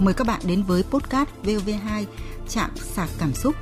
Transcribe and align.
Mời 0.00 0.14
các 0.14 0.26
bạn 0.26 0.40
đến 0.46 0.62
với 0.62 0.82
podcast 0.82 1.28
VOV2 1.42 2.04
Trạm 2.48 2.70
sạc 2.76 3.08
cảm 3.18 3.34
xúc. 3.34 3.54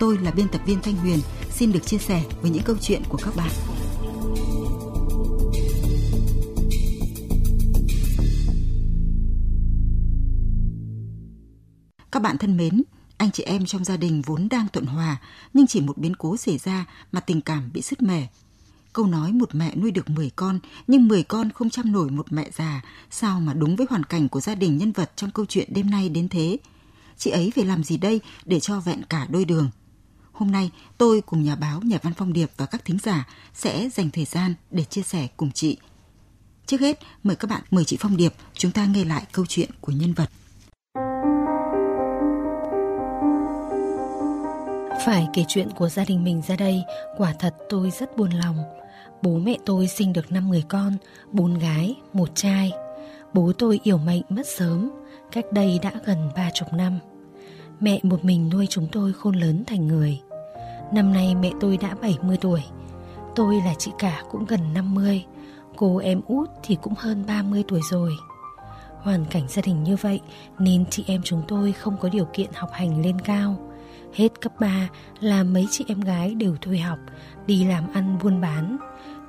Tôi 0.00 0.18
là 0.18 0.30
biên 0.30 0.48
tập 0.48 0.60
viên 0.66 0.82
Thanh 0.82 0.96
Huyền, 0.96 1.18
xin 1.50 1.72
được 1.72 1.86
chia 1.86 1.98
sẻ 1.98 2.22
với 2.40 2.50
những 2.50 2.62
câu 2.62 2.76
chuyện 2.80 3.02
của 3.08 3.18
các 3.24 3.36
bạn. 3.36 3.50
Các 12.12 12.22
bạn 12.22 12.38
thân 12.38 12.56
mến, 12.56 12.82
anh 13.16 13.30
chị 13.30 13.42
em 13.42 13.66
trong 13.66 13.84
gia 13.84 13.96
đình 13.96 14.22
vốn 14.26 14.48
đang 14.50 14.66
thuận 14.72 14.86
hòa, 14.86 15.16
nhưng 15.54 15.66
chỉ 15.66 15.80
một 15.80 15.98
biến 15.98 16.16
cố 16.16 16.36
xảy 16.36 16.58
ra 16.58 16.86
mà 17.12 17.20
tình 17.20 17.40
cảm 17.40 17.70
bị 17.72 17.82
sứt 17.82 18.02
mẻ. 18.02 18.28
Câu 18.92 19.06
nói 19.06 19.32
một 19.32 19.54
mẹ 19.54 19.74
nuôi 19.76 19.90
được 19.90 20.10
10 20.10 20.30
con, 20.30 20.58
nhưng 20.86 21.08
10 21.08 21.22
con 21.22 21.50
không 21.50 21.70
chăm 21.70 21.92
nổi 21.92 22.10
một 22.10 22.26
mẹ 22.32 22.50
già, 22.52 22.82
sao 23.10 23.40
mà 23.40 23.54
đúng 23.54 23.76
với 23.76 23.86
hoàn 23.90 24.04
cảnh 24.04 24.28
của 24.28 24.40
gia 24.40 24.54
đình 24.54 24.78
nhân 24.78 24.92
vật 24.92 25.10
trong 25.16 25.30
câu 25.30 25.46
chuyện 25.46 25.68
đêm 25.74 25.90
nay 25.90 26.08
đến 26.08 26.28
thế. 26.28 26.58
Chị 27.18 27.30
ấy 27.30 27.52
phải 27.54 27.64
làm 27.64 27.84
gì 27.84 27.96
đây 27.96 28.20
để 28.44 28.60
cho 28.60 28.80
vẹn 28.80 29.02
cả 29.08 29.26
đôi 29.30 29.44
đường? 29.44 29.70
Hôm 30.32 30.50
nay, 30.50 30.70
tôi 30.98 31.20
cùng 31.20 31.42
nhà 31.42 31.56
báo, 31.56 31.80
nhà 31.80 31.98
văn 32.02 32.12
Phong 32.16 32.32
Điệp 32.32 32.50
và 32.56 32.66
các 32.66 32.84
thính 32.84 32.98
giả 33.02 33.28
sẽ 33.54 33.88
dành 33.88 34.10
thời 34.10 34.24
gian 34.24 34.54
để 34.70 34.84
chia 34.84 35.02
sẻ 35.02 35.28
cùng 35.36 35.52
chị. 35.52 35.76
Trước 36.66 36.80
hết, 36.80 36.98
mời 37.22 37.36
các 37.36 37.50
bạn, 37.50 37.62
mời 37.70 37.84
chị 37.84 37.96
Phong 38.00 38.16
Điệp, 38.16 38.34
chúng 38.54 38.72
ta 38.72 38.86
nghe 38.86 39.04
lại 39.04 39.26
câu 39.32 39.46
chuyện 39.48 39.70
của 39.80 39.92
nhân 39.92 40.14
vật. 40.14 40.30
Phải 45.06 45.28
kể 45.32 45.44
chuyện 45.48 45.68
của 45.76 45.88
gia 45.88 46.04
đình 46.04 46.24
mình 46.24 46.42
ra 46.48 46.56
đây, 46.56 46.82
quả 47.16 47.32
thật 47.38 47.54
tôi 47.68 47.90
rất 47.90 48.16
buồn 48.16 48.30
lòng. 48.30 48.81
Bố 49.22 49.38
mẹ 49.38 49.56
tôi 49.66 49.88
sinh 49.88 50.12
được 50.12 50.32
5 50.32 50.50
người 50.50 50.64
con, 50.68 50.92
bốn 51.32 51.58
gái, 51.58 51.96
một 52.12 52.28
trai. 52.34 52.72
Bố 53.34 53.52
tôi 53.58 53.80
yểu 53.82 53.98
mệnh 53.98 54.22
mất 54.28 54.46
sớm, 54.46 54.90
cách 55.32 55.44
đây 55.52 55.78
đã 55.82 55.92
gần 56.04 56.28
ba 56.36 56.50
chục 56.54 56.72
năm. 56.72 56.98
Mẹ 57.80 58.00
một 58.02 58.24
mình 58.24 58.50
nuôi 58.52 58.66
chúng 58.70 58.86
tôi 58.92 59.12
khôn 59.12 59.34
lớn 59.34 59.64
thành 59.66 59.86
người. 59.86 60.20
Năm 60.92 61.12
nay 61.12 61.34
mẹ 61.34 61.50
tôi 61.60 61.76
đã 61.76 61.94
70 62.02 62.36
tuổi. 62.40 62.60
Tôi 63.34 63.56
là 63.56 63.74
chị 63.78 63.90
cả 63.98 64.22
cũng 64.30 64.44
gần 64.44 64.60
50, 64.74 65.24
cô 65.76 65.96
em 65.96 66.20
út 66.26 66.50
thì 66.62 66.76
cũng 66.82 66.94
hơn 66.96 67.24
30 67.26 67.64
tuổi 67.68 67.80
rồi. 67.90 68.12
Hoàn 68.98 69.24
cảnh 69.24 69.48
gia 69.48 69.62
đình 69.62 69.82
như 69.82 69.96
vậy 69.96 70.20
nên 70.58 70.84
chị 70.90 71.04
em 71.06 71.20
chúng 71.24 71.42
tôi 71.48 71.72
không 71.72 71.96
có 72.00 72.08
điều 72.08 72.24
kiện 72.32 72.50
học 72.54 72.70
hành 72.72 73.02
lên 73.02 73.20
cao 73.20 73.71
Hết 74.14 74.40
cấp 74.40 74.52
3 74.60 74.88
là 75.20 75.42
mấy 75.42 75.66
chị 75.70 75.84
em 75.88 76.00
gái 76.00 76.34
đều 76.34 76.56
thuê 76.56 76.78
học, 76.78 76.98
đi 77.46 77.64
làm 77.64 77.92
ăn 77.92 78.18
buôn 78.22 78.40
bán. 78.40 78.76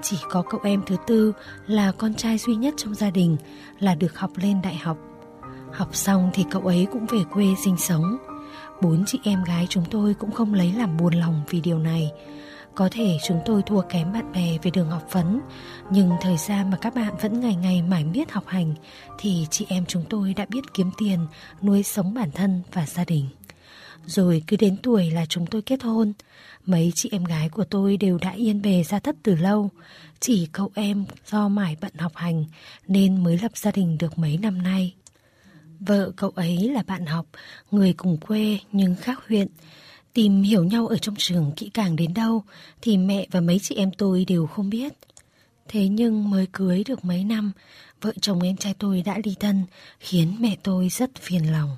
Chỉ 0.02 0.18
có 0.30 0.42
cậu 0.50 0.60
em 0.64 0.82
thứ 0.86 0.96
tư 1.08 1.34
là 1.68 1.92
con 1.92 2.14
trai 2.14 2.38
duy 2.38 2.56
nhất 2.56 2.74
trong 2.78 2.94
gia 2.96 3.10
đình 3.10 3.38
là 3.80 3.96
được 3.96 4.20
học 4.20 4.32
lên 4.36 4.62
đại 4.62 4.76
học. 4.76 4.98
Học 5.72 5.96
xong 5.96 6.32
thì 6.34 6.46
cậu 6.52 6.62
ấy 6.62 6.88
cũng 6.92 7.06
về 7.06 7.20
quê 7.32 7.46
sinh 7.64 7.78
sống. 7.78 8.18
Bốn 8.82 9.04
chị 9.06 9.20
em 9.24 9.44
gái 9.44 9.68
chúng 9.70 9.86
tôi 9.92 10.14
cũng 10.14 10.32
không 10.32 10.54
lấy 10.54 10.74
làm 10.74 10.98
buồn 10.98 11.14
lòng 11.14 11.42
vì 11.50 11.62
điều 11.62 11.80
này. 11.80 12.12
Có 12.76 12.90
thể 12.92 13.18
chúng 13.28 13.40
tôi 13.46 13.62
thua 13.62 13.82
kém 13.82 14.14
bạn 14.14 14.32
bè 14.32 14.58
về 14.64 14.72
đường 14.72 14.90
học 14.90 15.08
vấn, 15.12 15.40
nhưng 15.92 16.12
thời 16.22 16.38
gian 16.38 16.72
mà 16.72 16.78
các 16.78 16.96
bạn 16.96 17.14
vẫn 17.22 17.40
ngày 17.40 17.56
ngày 17.56 17.82
mải 17.82 18.04
miết 18.06 18.32
học 18.32 18.44
hành 18.48 18.74
thì 19.20 19.48
chị 19.50 19.66
em 19.70 19.86
chúng 19.86 20.04
tôi 20.10 20.34
đã 20.34 20.46
biết 20.50 20.74
kiếm 20.74 20.92
tiền, 20.98 21.20
nuôi 21.62 21.84
sống 21.84 22.14
bản 22.14 22.32
thân 22.32 22.62
và 22.74 22.86
gia 22.86 23.06
đình. 23.06 23.26
Rồi 24.06 24.44
cứ 24.48 24.58
đến 24.58 24.78
tuổi 24.84 25.12
là 25.12 25.26
chúng 25.26 25.46
tôi 25.46 25.62
kết 25.62 25.84
hôn. 25.84 26.14
Mấy 26.66 26.92
chị 26.96 27.10
em 27.12 27.24
gái 27.24 27.50
của 27.50 27.64
tôi 27.64 27.98
đều 27.98 28.18
đã 28.18 28.32
yên 28.32 28.62
bề 28.62 28.84
ra 28.84 29.00
thất 29.00 29.16
từ 29.24 29.36
lâu. 29.36 29.70
Chỉ 30.20 30.48
cậu 30.52 30.72
em 30.76 31.06
do 31.26 31.48
mải 31.48 31.78
bận 31.82 31.94
học 31.98 32.12
hành 32.16 32.46
Nên 32.88 33.24
mới 33.24 33.40
lập 33.42 33.58
gia 33.58 33.72
đình 33.72 33.98
được 33.98 34.18
mấy 34.18 34.38
năm 34.38 34.62
nay. 34.62 34.94
Vợ 35.80 36.12
cậu 36.16 36.30
ấy 36.30 36.70
là 36.70 36.84
bạn 36.88 37.06
học, 37.06 37.26
Người 37.72 37.94
cùng 37.94 38.18
quê 38.18 38.60
nhưng 38.72 38.96
khác 38.96 39.20
huyện. 39.28 39.48
Tìm 40.14 40.44
hiểu 40.44 40.64
nhau 40.64 40.88
ở 40.88 40.98
trong 40.98 41.16
trường 41.18 41.52
kỹ 41.56 41.70
càng 41.74 41.96
đến 41.96 42.14
đâu 42.14 42.44
Thì 42.82 42.98
mẹ 42.98 43.28
và 43.32 43.42
mấy 43.42 43.60
chị 43.60 43.76
em 43.76 43.92
tôi 43.92 44.26
đều 44.26 44.48
không 44.48 44.70
biết. 44.70 44.94
Thế 45.68 45.88
nhưng 45.88 46.30
mới 46.30 46.48
cưới 46.52 46.84
được 46.84 47.06
mấy 47.06 47.24
năm, 47.24 47.52
Vợ 48.02 48.14
chồng 48.22 48.42
em 48.42 48.58
trai 48.58 48.74
tôi 48.74 49.02
đã 49.02 49.20
ly 49.24 49.36
thân, 49.40 49.64
Khiến 50.00 50.36
mẹ 50.40 50.58
tôi 50.64 50.90
rất 50.90 51.16
phiền 51.16 51.52
lòng. 51.52 51.78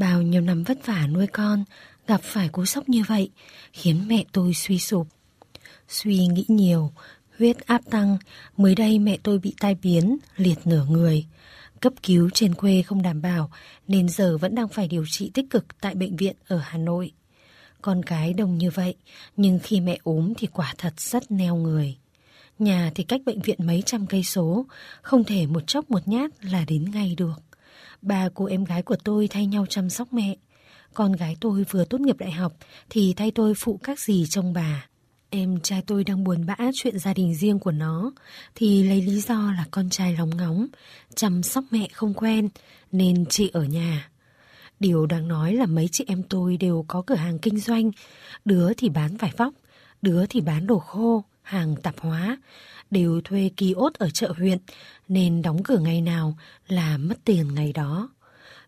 Bao 0.00 0.22
nhiêu 0.22 0.40
năm 0.40 0.62
vất 0.62 0.86
vả 0.86 1.06
nuôi 1.06 1.26
con, 1.26 1.64
gặp 2.06 2.20
phải 2.22 2.48
cú 2.48 2.64
sốc 2.64 2.88
như 2.88 3.02
vậy, 3.08 3.30
khiến 3.72 4.08
mẹ 4.08 4.24
tôi 4.32 4.54
suy 4.54 4.78
sụp. 4.78 5.06
Suy 5.88 6.26
nghĩ 6.26 6.44
nhiều, 6.48 6.92
huyết 7.38 7.66
áp 7.66 7.82
tăng, 7.90 8.18
mới 8.56 8.74
đây 8.74 8.98
mẹ 8.98 9.18
tôi 9.22 9.38
bị 9.38 9.54
tai 9.60 9.76
biến, 9.82 10.16
liệt 10.36 10.58
nửa 10.64 10.84
người. 10.84 11.26
Cấp 11.80 11.92
cứu 12.02 12.30
trên 12.34 12.54
quê 12.54 12.82
không 12.82 13.02
đảm 13.02 13.22
bảo, 13.22 13.50
nên 13.88 14.08
giờ 14.08 14.38
vẫn 14.38 14.54
đang 14.54 14.68
phải 14.68 14.88
điều 14.88 15.04
trị 15.08 15.30
tích 15.34 15.50
cực 15.50 15.80
tại 15.80 15.94
bệnh 15.94 16.16
viện 16.16 16.36
ở 16.48 16.58
Hà 16.58 16.78
Nội. 16.78 17.12
Con 17.82 18.02
cái 18.02 18.32
đông 18.32 18.58
như 18.58 18.70
vậy, 18.70 18.94
nhưng 19.36 19.58
khi 19.58 19.80
mẹ 19.80 19.98
ốm 20.02 20.32
thì 20.38 20.46
quả 20.46 20.74
thật 20.78 21.00
rất 21.00 21.30
neo 21.30 21.56
người. 21.56 21.96
Nhà 22.58 22.92
thì 22.94 23.04
cách 23.04 23.20
bệnh 23.26 23.40
viện 23.40 23.66
mấy 23.66 23.82
trăm 23.86 24.06
cây 24.06 24.24
số, 24.24 24.66
không 25.02 25.24
thể 25.24 25.46
một 25.46 25.66
chốc 25.66 25.90
một 25.90 26.08
nhát 26.08 26.44
là 26.44 26.64
đến 26.64 26.90
ngay 26.90 27.14
được. 27.16 27.49
Ba 28.02 28.28
cô 28.34 28.44
em 28.44 28.64
gái 28.64 28.82
của 28.82 28.96
tôi 29.04 29.28
thay 29.28 29.46
nhau 29.46 29.66
chăm 29.66 29.90
sóc 29.90 30.12
mẹ. 30.12 30.36
Con 30.94 31.12
gái 31.12 31.36
tôi 31.40 31.64
vừa 31.70 31.84
tốt 31.84 32.00
nghiệp 32.00 32.16
đại 32.18 32.30
học 32.30 32.52
thì 32.90 33.14
thay 33.16 33.30
tôi 33.30 33.54
phụ 33.54 33.80
các 33.82 34.00
gì 34.00 34.26
trong 34.28 34.52
bà. 34.52 34.86
Em 35.30 35.60
trai 35.60 35.82
tôi 35.86 36.04
đang 36.04 36.24
buồn 36.24 36.46
bã 36.46 36.56
chuyện 36.74 36.98
gia 36.98 37.14
đình 37.14 37.34
riêng 37.34 37.58
của 37.58 37.72
nó 37.72 38.12
thì 38.54 38.82
lấy 38.82 39.02
lý 39.02 39.20
do 39.20 39.52
là 39.52 39.64
con 39.70 39.90
trai 39.90 40.16
lóng 40.16 40.36
ngóng, 40.36 40.66
chăm 41.14 41.42
sóc 41.42 41.64
mẹ 41.70 41.88
không 41.92 42.14
quen 42.14 42.48
nên 42.92 43.24
chị 43.26 43.50
ở 43.52 43.64
nhà. 43.64 44.10
Điều 44.80 45.06
đáng 45.06 45.28
nói 45.28 45.54
là 45.54 45.66
mấy 45.66 45.88
chị 45.92 46.04
em 46.08 46.22
tôi 46.22 46.56
đều 46.56 46.84
có 46.88 47.02
cửa 47.06 47.14
hàng 47.14 47.38
kinh 47.38 47.58
doanh, 47.58 47.90
đứa 48.44 48.74
thì 48.74 48.88
bán 48.88 49.16
vải 49.16 49.32
vóc, 49.36 49.54
đứa 50.02 50.26
thì 50.26 50.40
bán 50.40 50.66
đồ 50.66 50.78
khô, 50.78 51.24
hàng 51.42 51.76
tạp 51.82 52.00
hóa, 52.00 52.38
đều 52.90 53.20
thuê 53.24 53.50
ký 53.56 53.72
ốt 53.72 53.94
ở 53.94 54.10
chợ 54.10 54.32
huyện 54.38 54.58
nên 55.08 55.42
đóng 55.42 55.62
cửa 55.62 55.78
ngày 55.78 56.00
nào 56.00 56.36
là 56.68 56.96
mất 56.96 57.14
tiền 57.24 57.54
ngày 57.54 57.72
đó. 57.72 58.10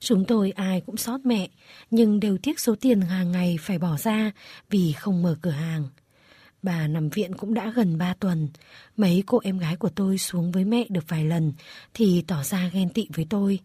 Chúng 0.00 0.24
tôi 0.24 0.50
ai 0.50 0.80
cũng 0.80 0.96
xót 0.96 1.20
mẹ, 1.24 1.48
nhưng 1.90 2.20
đều 2.20 2.38
tiếc 2.38 2.60
số 2.60 2.74
tiền 2.80 3.00
hàng 3.00 3.32
ngày 3.32 3.58
phải 3.60 3.78
bỏ 3.78 3.96
ra 3.96 4.30
vì 4.70 4.92
không 4.92 5.22
mở 5.22 5.36
cửa 5.42 5.50
hàng. 5.50 5.88
Bà 6.62 6.86
nằm 6.88 7.08
viện 7.08 7.34
cũng 7.34 7.54
đã 7.54 7.72
gần 7.76 7.98
3 7.98 8.14
tuần. 8.14 8.48
Mấy 8.96 9.22
cô 9.26 9.40
em 9.44 9.58
gái 9.58 9.76
của 9.76 9.88
tôi 9.88 10.18
xuống 10.18 10.52
với 10.52 10.64
mẹ 10.64 10.84
được 10.88 11.04
vài 11.08 11.24
lần 11.24 11.52
thì 11.94 12.24
tỏ 12.26 12.42
ra 12.42 12.70
ghen 12.72 12.88
tị 12.88 13.06
với 13.14 13.26
tôi. 13.30 13.58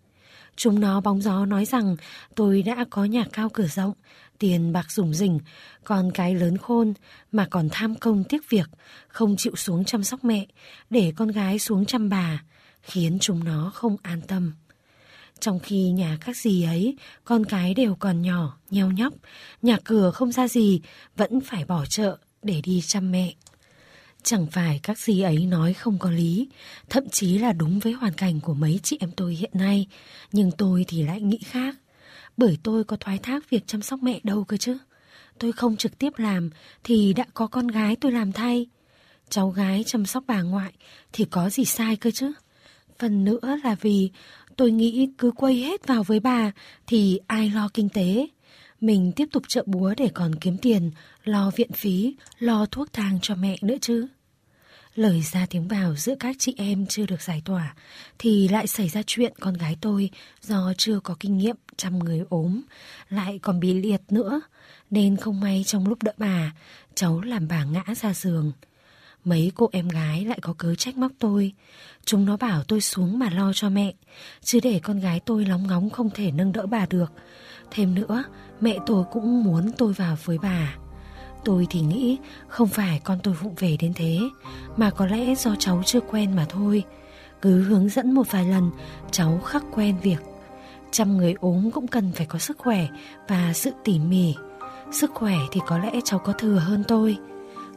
Chúng 0.57 0.79
nó 0.79 1.01
bóng 1.01 1.21
gió 1.21 1.45
nói 1.45 1.65
rằng 1.65 1.95
tôi 2.35 2.61
đã 2.61 2.85
có 2.89 3.05
nhà 3.05 3.25
cao 3.33 3.49
cửa 3.49 3.67
rộng, 3.67 3.93
tiền 4.39 4.73
bạc 4.73 4.91
rủng 4.91 5.13
rỉnh, 5.13 5.39
còn 5.83 6.11
cái 6.11 6.35
lớn 6.35 6.57
khôn 6.57 6.93
mà 7.31 7.47
còn 7.51 7.69
tham 7.71 7.95
công 7.95 8.23
tiếc 8.23 8.49
việc, 8.49 8.69
không 9.07 9.35
chịu 9.37 9.55
xuống 9.55 9.85
chăm 9.85 10.03
sóc 10.03 10.23
mẹ, 10.23 10.45
để 10.89 11.13
con 11.15 11.27
gái 11.27 11.59
xuống 11.59 11.85
chăm 11.85 12.09
bà, 12.09 12.43
khiến 12.81 13.17
chúng 13.21 13.43
nó 13.43 13.71
không 13.73 13.97
an 14.01 14.21
tâm. 14.21 14.53
Trong 15.39 15.59
khi 15.59 15.89
nhà 15.89 16.17
các 16.25 16.37
dì 16.37 16.63
ấy, 16.63 16.97
con 17.23 17.45
cái 17.45 17.73
đều 17.73 17.95
còn 17.95 18.21
nhỏ, 18.21 18.57
nheo 18.69 18.91
nhóc, 18.91 19.13
nhà 19.61 19.77
cửa 19.83 20.11
không 20.11 20.31
ra 20.31 20.47
gì, 20.47 20.81
vẫn 21.15 21.41
phải 21.41 21.65
bỏ 21.65 21.85
chợ 21.85 22.17
để 22.43 22.61
đi 22.63 22.81
chăm 22.81 23.11
mẹ. 23.11 23.33
Chẳng 24.23 24.47
phải 24.51 24.79
các 24.83 24.99
gì 24.99 25.21
ấy 25.21 25.45
nói 25.45 25.73
không 25.73 25.99
có 25.99 26.11
lý, 26.11 26.49
thậm 26.89 27.09
chí 27.09 27.37
là 27.37 27.53
đúng 27.53 27.79
với 27.79 27.93
hoàn 27.93 28.13
cảnh 28.13 28.39
của 28.39 28.53
mấy 28.53 28.79
chị 28.83 28.97
em 28.99 29.11
tôi 29.11 29.35
hiện 29.35 29.51
nay, 29.53 29.87
nhưng 30.31 30.51
tôi 30.51 30.85
thì 30.87 31.03
lại 31.03 31.21
nghĩ 31.21 31.39
khác. 31.45 31.75
Bởi 32.37 32.57
tôi 32.63 32.83
có 32.83 32.97
thoái 32.99 33.17
thác 33.17 33.49
việc 33.49 33.67
chăm 33.67 33.81
sóc 33.81 33.99
mẹ 34.03 34.19
đâu 34.23 34.43
cơ 34.43 34.57
chứ. 34.57 34.77
Tôi 35.39 35.51
không 35.51 35.77
trực 35.77 35.97
tiếp 35.97 36.13
làm 36.17 36.49
thì 36.83 37.13
đã 37.13 37.25
có 37.33 37.47
con 37.47 37.67
gái 37.67 37.95
tôi 37.95 38.11
làm 38.11 38.31
thay. 38.31 38.67
Cháu 39.29 39.49
gái 39.49 39.83
chăm 39.87 40.05
sóc 40.05 40.23
bà 40.27 40.41
ngoại 40.41 40.73
thì 41.13 41.25
có 41.25 41.49
gì 41.49 41.65
sai 41.65 41.95
cơ 41.95 42.11
chứ. 42.11 42.31
Phần 42.99 43.23
nữa 43.23 43.57
là 43.63 43.75
vì 43.81 44.11
tôi 44.55 44.71
nghĩ 44.71 45.09
cứ 45.17 45.31
quay 45.31 45.55
hết 45.55 45.87
vào 45.87 46.03
với 46.03 46.19
bà 46.19 46.51
thì 46.87 47.19
ai 47.27 47.49
lo 47.49 47.69
kinh 47.73 47.89
tế. 47.89 48.27
Mình 48.81 49.11
tiếp 49.15 49.25
tục 49.31 49.43
trợ 49.47 49.63
búa 49.65 49.93
để 49.97 50.09
còn 50.13 50.35
kiếm 50.35 50.57
tiền, 50.57 50.91
lo 51.23 51.51
viện 51.55 51.71
phí, 51.71 52.15
lo 52.39 52.65
thuốc 52.65 52.93
thang 52.93 53.19
cho 53.21 53.35
mẹ 53.35 53.57
nữa 53.61 53.75
chứ. 53.81 54.07
Lời 54.97 55.21
ra 55.21 55.45
tiếng 55.49 55.67
vào 55.67 55.95
giữa 55.95 56.15
các 56.19 56.35
chị 56.39 56.53
em 56.57 56.85
chưa 56.85 57.05
được 57.05 57.21
giải 57.21 57.41
tỏa, 57.45 57.75
thì 58.19 58.47
lại 58.47 58.67
xảy 58.67 58.89
ra 58.89 59.01
chuyện 59.07 59.33
con 59.39 59.53
gái 59.53 59.77
tôi, 59.81 60.09
do 60.41 60.73
chưa 60.77 60.99
có 60.99 61.15
kinh 61.19 61.37
nghiệm 61.37 61.55
chăm 61.75 61.99
người 61.99 62.23
ốm, 62.29 62.61
lại 63.09 63.39
còn 63.41 63.59
bị 63.59 63.73
liệt 63.73 64.01
nữa 64.09 64.41
nên 64.89 65.17
không 65.17 65.39
may 65.39 65.63
trong 65.67 65.87
lúc 65.87 66.03
đỡ 66.03 66.11
bà, 66.17 66.53
cháu 66.95 67.21
làm 67.21 67.47
bà 67.47 67.63
ngã 67.63 67.83
ra 68.01 68.13
giường. 68.13 68.51
Mấy 69.23 69.51
cô 69.55 69.69
em 69.71 69.89
gái 69.89 70.25
lại 70.25 70.39
có 70.41 70.53
cớ 70.57 70.75
trách 70.75 70.97
móc 70.97 71.11
tôi. 71.19 71.53
Chúng 72.05 72.25
nó 72.25 72.37
bảo 72.37 72.63
tôi 72.63 72.81
xuống 72.81 73.19
mà 73.19 73.29
lo 73.29 73.53
cho 73.53 73.69
mẹ, 73.69 73.93
chứ 74.41 74.59
để 74.63 74.79
con 74.83 74.99
gái 74.99 75.19
tôi 75.19 75.45
lóng 75.45 75.67
ngóng 75.67 75.89
không 75.89 76.09
thể 76.09 76.31
nâng 76.31 76.51
đỡ 76.51 76.65
bà 76.65 76.85
được. 76.89 77.11
Thêm 77.71 77.95
nữa, 77.95 78.23
mẹ 78.61 78.77
tôi 78.85 79.05
cũng 79.11 79.43
muốn 79.43 79.71
tôi 79.77 79.93
vào 79.93 80.17
với 80.23 80.37
bà. 80.37 80.75
Tôi 81.47 81.67
thì 81.69 81.81
nghĩ 81.81 82.17
không 82.47 82.67
phải 82.67 83.01
con 83.03 83.17
tôi 83.23 83.33
vụng 83.33 83.53
về 83.57 83.77
đến 83.79 83.93
thế, 83.95 84.19
Mà 84.77 84.89
có 84.89 85.05
lẽ 85.05 85.35
do 85.35 85.55
cháu 85.59 85.81
chưa 85.85 85.99
quen 85.99 86.35
mà 86.35 86.45
thôi 86.49 86.83
Cứ 87.41 87.63
hướng 87.63 87.89
dẫn 87.89 88.11
một 88.11 88.31
vài 88.31 88.45
lần, 88.45 88.71
Cháu 89.11 89.39
khắc 89.45 89.63
quen 89.71 89.95
việc 90.03 90.19
trăm 90.91 91.17
người 91.17 91.35
ốm 91.39 91.71
cũng 91.71 91.87
cần 91.87 92.11
phải 92.15 92.25
có 92.25 92.39
sức 92.39 92.57
khỏe 92.57 92.87
và 93.27 93.51
sự 93.53 93.71
tỉ 93.83 93.99
mỉ. 93.99 94.35
Sức 94.91 95.11
khỏe 95.13 95.35
thì 95.51 95.61
có 95.67 95.77
lẽ 95.77 95.91
cháu 96.03 96.19
có 96.19 96.33
thừa 96.33 96.55
hơn 96.55 96.83
tôi. 96.87 97.17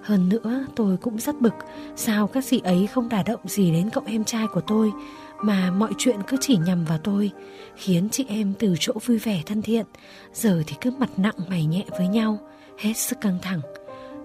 Hơn 0.02 0.28
nữa, 0.28 0.66
tôi 0.76 0.96
cũng 0.96 1.18
rất 1.18 1.40
bực, 1.40 1.54
Sao 1.96 2.26
các 2.26 2.44
chị 2.50 2.60
ấy 2.64 2.86
không 2.86 3.08
đả 3.08 3.22
động 3.22 3.40
gì 3.44 3.72
đến 3.72 3.90
cậu 3.90 4.04
em 4.06 4.24
trai 4.24 4.46
của 4.46 4.60
tôi 4.60 4.92
mà 5.42 5.70
mọi 5.70 5.92
chuyện 5.98 6.16
cứ 6.28 6.36
chỉ 6.40 6.56
nhằm 6.56 6.84
vào 6.84 6.98
tôi 6.98 7.30
Khiến 7.76 8.08
chị 8.12 8.24
em 8.28 8.54
từ 8.58 8.74
chỗ 8.80 8.92
vui 9.06 9.18
vẻ 9.18 9.42
thân 9.46 9.62
thiện 9.62 9.86
Giờ 10.32 10.62
thì 10.66 10.76
cứ 10.80 10.90
mặt 10.90 11.10
nặng 11.16 11.34
mày 11.48 11.64
nhẹ 11.64 11.84
với 11.98 12.08
nhau 12.08 12.38
Hết 12.78 12.92
sức 12.96 13.20
căng 13.20 13.38
thẳng 13.42 13.60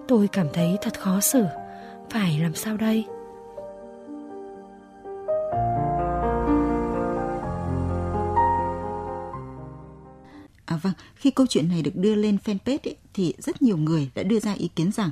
Tôi 0.08 0.28
cảm 0.28 0.46
thấy 0.52 0.76
thật 0.82 1.00
khó 1.00 1.20
xử 1.20 1.44
Phải 2.10 2.38
làm 2.38 2.54
sao 2.54 2.76
đây 2.76 3.04
À 10.66 10.76
vâng, 10.76 10.92
khi 11.14 11.30
câu 11.30 11.46
chuyện 11.46 11.68
này 11.68 11.82
được 11.82 11.96
đưa 11.96 12.14
lên 12.14 12.38
fanpage 12.44 12.78
ấy, 12.84 12.96
thì 13.14 13.34
rất 13.38 13.62
nhiều 13.62 13.76
người 13.76 14.10
đã 14.14 14.22
đưa 14.22 14.40
ra 14.40 14.52
ý 14.52 14.68
kiến 14.76 14.92
rằng 14.92 15.10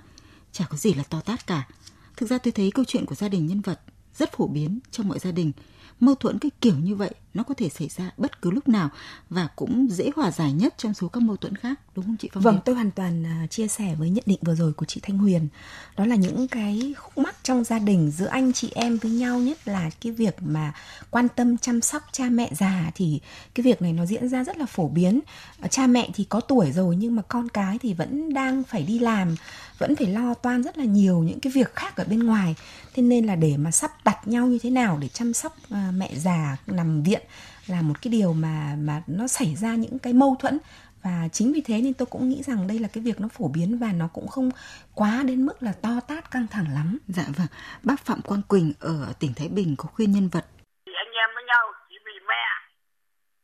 chả 0.53 0.65
có 0.71 0.77
gì 0.77 0.95
là 0.95 1.03
to 1.03 1.21
tát 1.21 1.47
cả. 1.47 1.69
Thực 2.17 2.31
ra 2.31 2.39
tôi 2.39 2.53
thấy 2.53 2.71
câu 2.71 2.85
chuyện 2.85 3.07
của 3.07 3.15
gia 3.15 3.29
đình 3.29 3.47
nhân 3.47 3.61
vật 3.61 3.81
rất 4.15 4.33
phổ 4.33 4.47
biến 4.47 4.79
trong 4.91 5.09
mọi 5.09 5.19
gia 5.19 5.33
đình. 5.33 5.53
Mâu 6.01 6.15
thuẫn 6.15 6.39
cái 6.39 6.51
kiểu 6.61 6.75
như 6.79 6.95
vậy 6.95 7.11
nó 7.35 7.43
có 7.43 7.55
thể 7.55 7.69
xảy 7.69 7.89
ra 7.89 8.11
bất 8.17 8.43
cứ 8.43 8.51
lúc 8.51 8.69
nào 8.69 8.89
và 9.31 9.49
cũng 9.57 9.89
dễ 9.91 10.11
hòa 10.17 10.31
giải 10.31 10.53
nhất 10.53 10.75
trong 10.79 10.95
số 10.95 11.09
các 11.09 11.21
mâu 11.21 11.37
thuẫn 11.37 11.57
khác 11.57 11.81
đúng 11.97 12.05
không 12.05 12.17
chị 12.17 12.29
Phong? 12.33 12.43
Vâng, 12.43 12.59
tôi 12.65 12.75
hoàn 12.75 12.91
toàn 12.91 13.27
à, 13.27 13.47
chia 13.51 13.69
sẻ 13.69 13.95
với 13.99 14.11
nhận 14.11 14.25
định 14.27 14.39
vừa 14.43 14.55
rồi 14.55 14.73
của 14.73 14.87
chị 14.87 15.01
Thanh 15.03 15.19
Huyền. 15.19 15.49
Đó 15.97 16.07
là 16.07 16.17
những 16.17 16.49
cái 16.49 16.95
khúc 16.99 17.19
mắc 17.19 17.37
trong 17.43 17.65
gia 17.65 17.79
đình 17.79 18.11
giữa 18.11 18.27
anh 18.27 18.53
chị 18.53 18.71
em 18.75 18.97
với 18.97 19.11
nhau 19.11 19.39
nhất 19.39 19.69
là 19.69 19.91
cái 20.01 20.13
việc 20.13 20.37
mà 20.41 20.75
quan 21.11 21.29
tâm 21.29 21.59
chăm 21.59 21.81
sóc 21.81 22.03
cha 22.13 22.25
mẹ 22.25 22.51
già 22.55 22.91
thì 22.95 23.21
cái 23.55 23.65
việc 23.65 23.83
này 23.83 23.93
nó 23.93 24.07
diễn 24.07 24.29
ra 24.29 24.45
rất 24.45 24.57
là 24.57 24.67
phổ 24.67 24.89
biến. 24.89 25.21
Cha 25.71 25.87
mẹ 25.87 26.11
thì 26.15 26.25
có 26.25 26.41
tuổi 26.41 26.73
rồi 26.73 26.97
nhưng 26.97 27.17
mà 27.17 27.23
con 27.23 27.49
cái 27.49 27.79
thì 27.79 27.95
vẫn 27.95 28.35
đang 28.35 28.63
phải 28.63 28.83
đi 28.83 28.99
làm 28.99 29.37
vẫn 29.79 29.97
phải 29.97 30.07
lo 30.07 30.35
toan 30.35 30.63
rất 30.63 30.79
là 30.79 30.85
nhiều 30.85 31.19
những 31.19 31.41
cái 31.41 31.53
việc 31.53 31.75
khác 31.75 31.97
ở 31.97 32.05
bên 32.05 32.19
ngoài 32.19 32.55
thế 32.95 33.03
nên 33.03 33.27
là 33.27 33.35
để 33.35 33.57
mà 33.57 33.71
sắp 33.71 34.05
đặt 34.05 34.29
nhau 34.29 34.47
như 34.47 34.59
thế 34.63 34.71
nào 34.71 34.99
để 35.01 35.09
chăm 35.09 35.33
sóc 35.33 35.57
à, 35.71 35.91
mẹ 35.95 36.11
già 36.17 36.57
nằm 36.67 37.03
viện 37.03 37.23
là 37.67 37.83
một 37.83 37.95
cái 38.03 38.11
điều 38.11 38.33
mà 38.33 38.75
mà 38.79 39.03
nó 39.07 39.27
xảy 39.27 39.55
ra 39.55 39.75
những 39.75 39.99
cái 39.99 40.13
mâu 40.13 40.37
thuẫn 40.41 40.59
và 41.03 41.29
chính 41.33 41.53
vì 41.55 41.63
thế 41.67 41.81
nên 41.81 41.95
tôi 41.95 42.07
cũng 42.11 42.29
nghĩ 42.29 42.43
rằng 42.43 42.67
đây 42.67 42.79
là 42.79 42.89
cái 42.93 43.03
việc 43.07 43.21
nó 43.21 43.29
phổ 43.29 43.49
biến 43.49 43.79
và 43.83 43.91
nó 44.01 44.09
cũng 44.13 44.29
không 44.29 44.51
quá 44.95 45.23
đến 45.29 45.47
mức 45.47 45.63
là 45.67 45.73
to 45.83 45.95
tát 46.09 46.31
căng 46.31 46.47
thẳng 46.51 46.69
lắm. 46.75 46.99
Dạ 47.09 47.27
vâng, 47.37 47.51
bác 47.83 47.99
Phạm 48.07 48.21
Quang 48.29 48.43
Quỳnh 48.51 48.73
ở 48.81 48.97
tỉnh 49.21 49.33
Thái 49.37 49.49
Bình 49.57 49.75
có 49.79 49.87
khuyên 49.95 50.13
nhân 50.13 50.29
vật. 50.35 50.45
Anh 51.05 51.13
em 51.23 51.31
với 51.35 51.45
nhau 51.45 51.65
chỉ 51.89 51.97
vì 52.07 52.17
mẹ, 52.31 52.47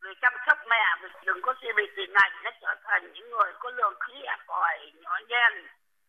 vì 0.03 0.12
chăm 0.23 0.32
sóc 0.47 0.59
mẹ, 0.71 0.85
vì 1.03 1.09
đừng 1.27 1.41
có 1.43 1.55
chỉ 1.61 1.69
vì 1.77 1.85
tiền 1.97 2.11
ngành 2.17 2.32
nó 2.44 2.50
trở 2.62 2.73
thành 2.85 3.03
những 3.15 3.31
người 3.31 3.50
có 3.61 3.71
lượng 3.79 3.97
khí 4.05 4.15
hẹp 4.27 4.41
hòi, 4.49 4.77
nhỏ 5.03 5.15
nhen, 5.29 5.53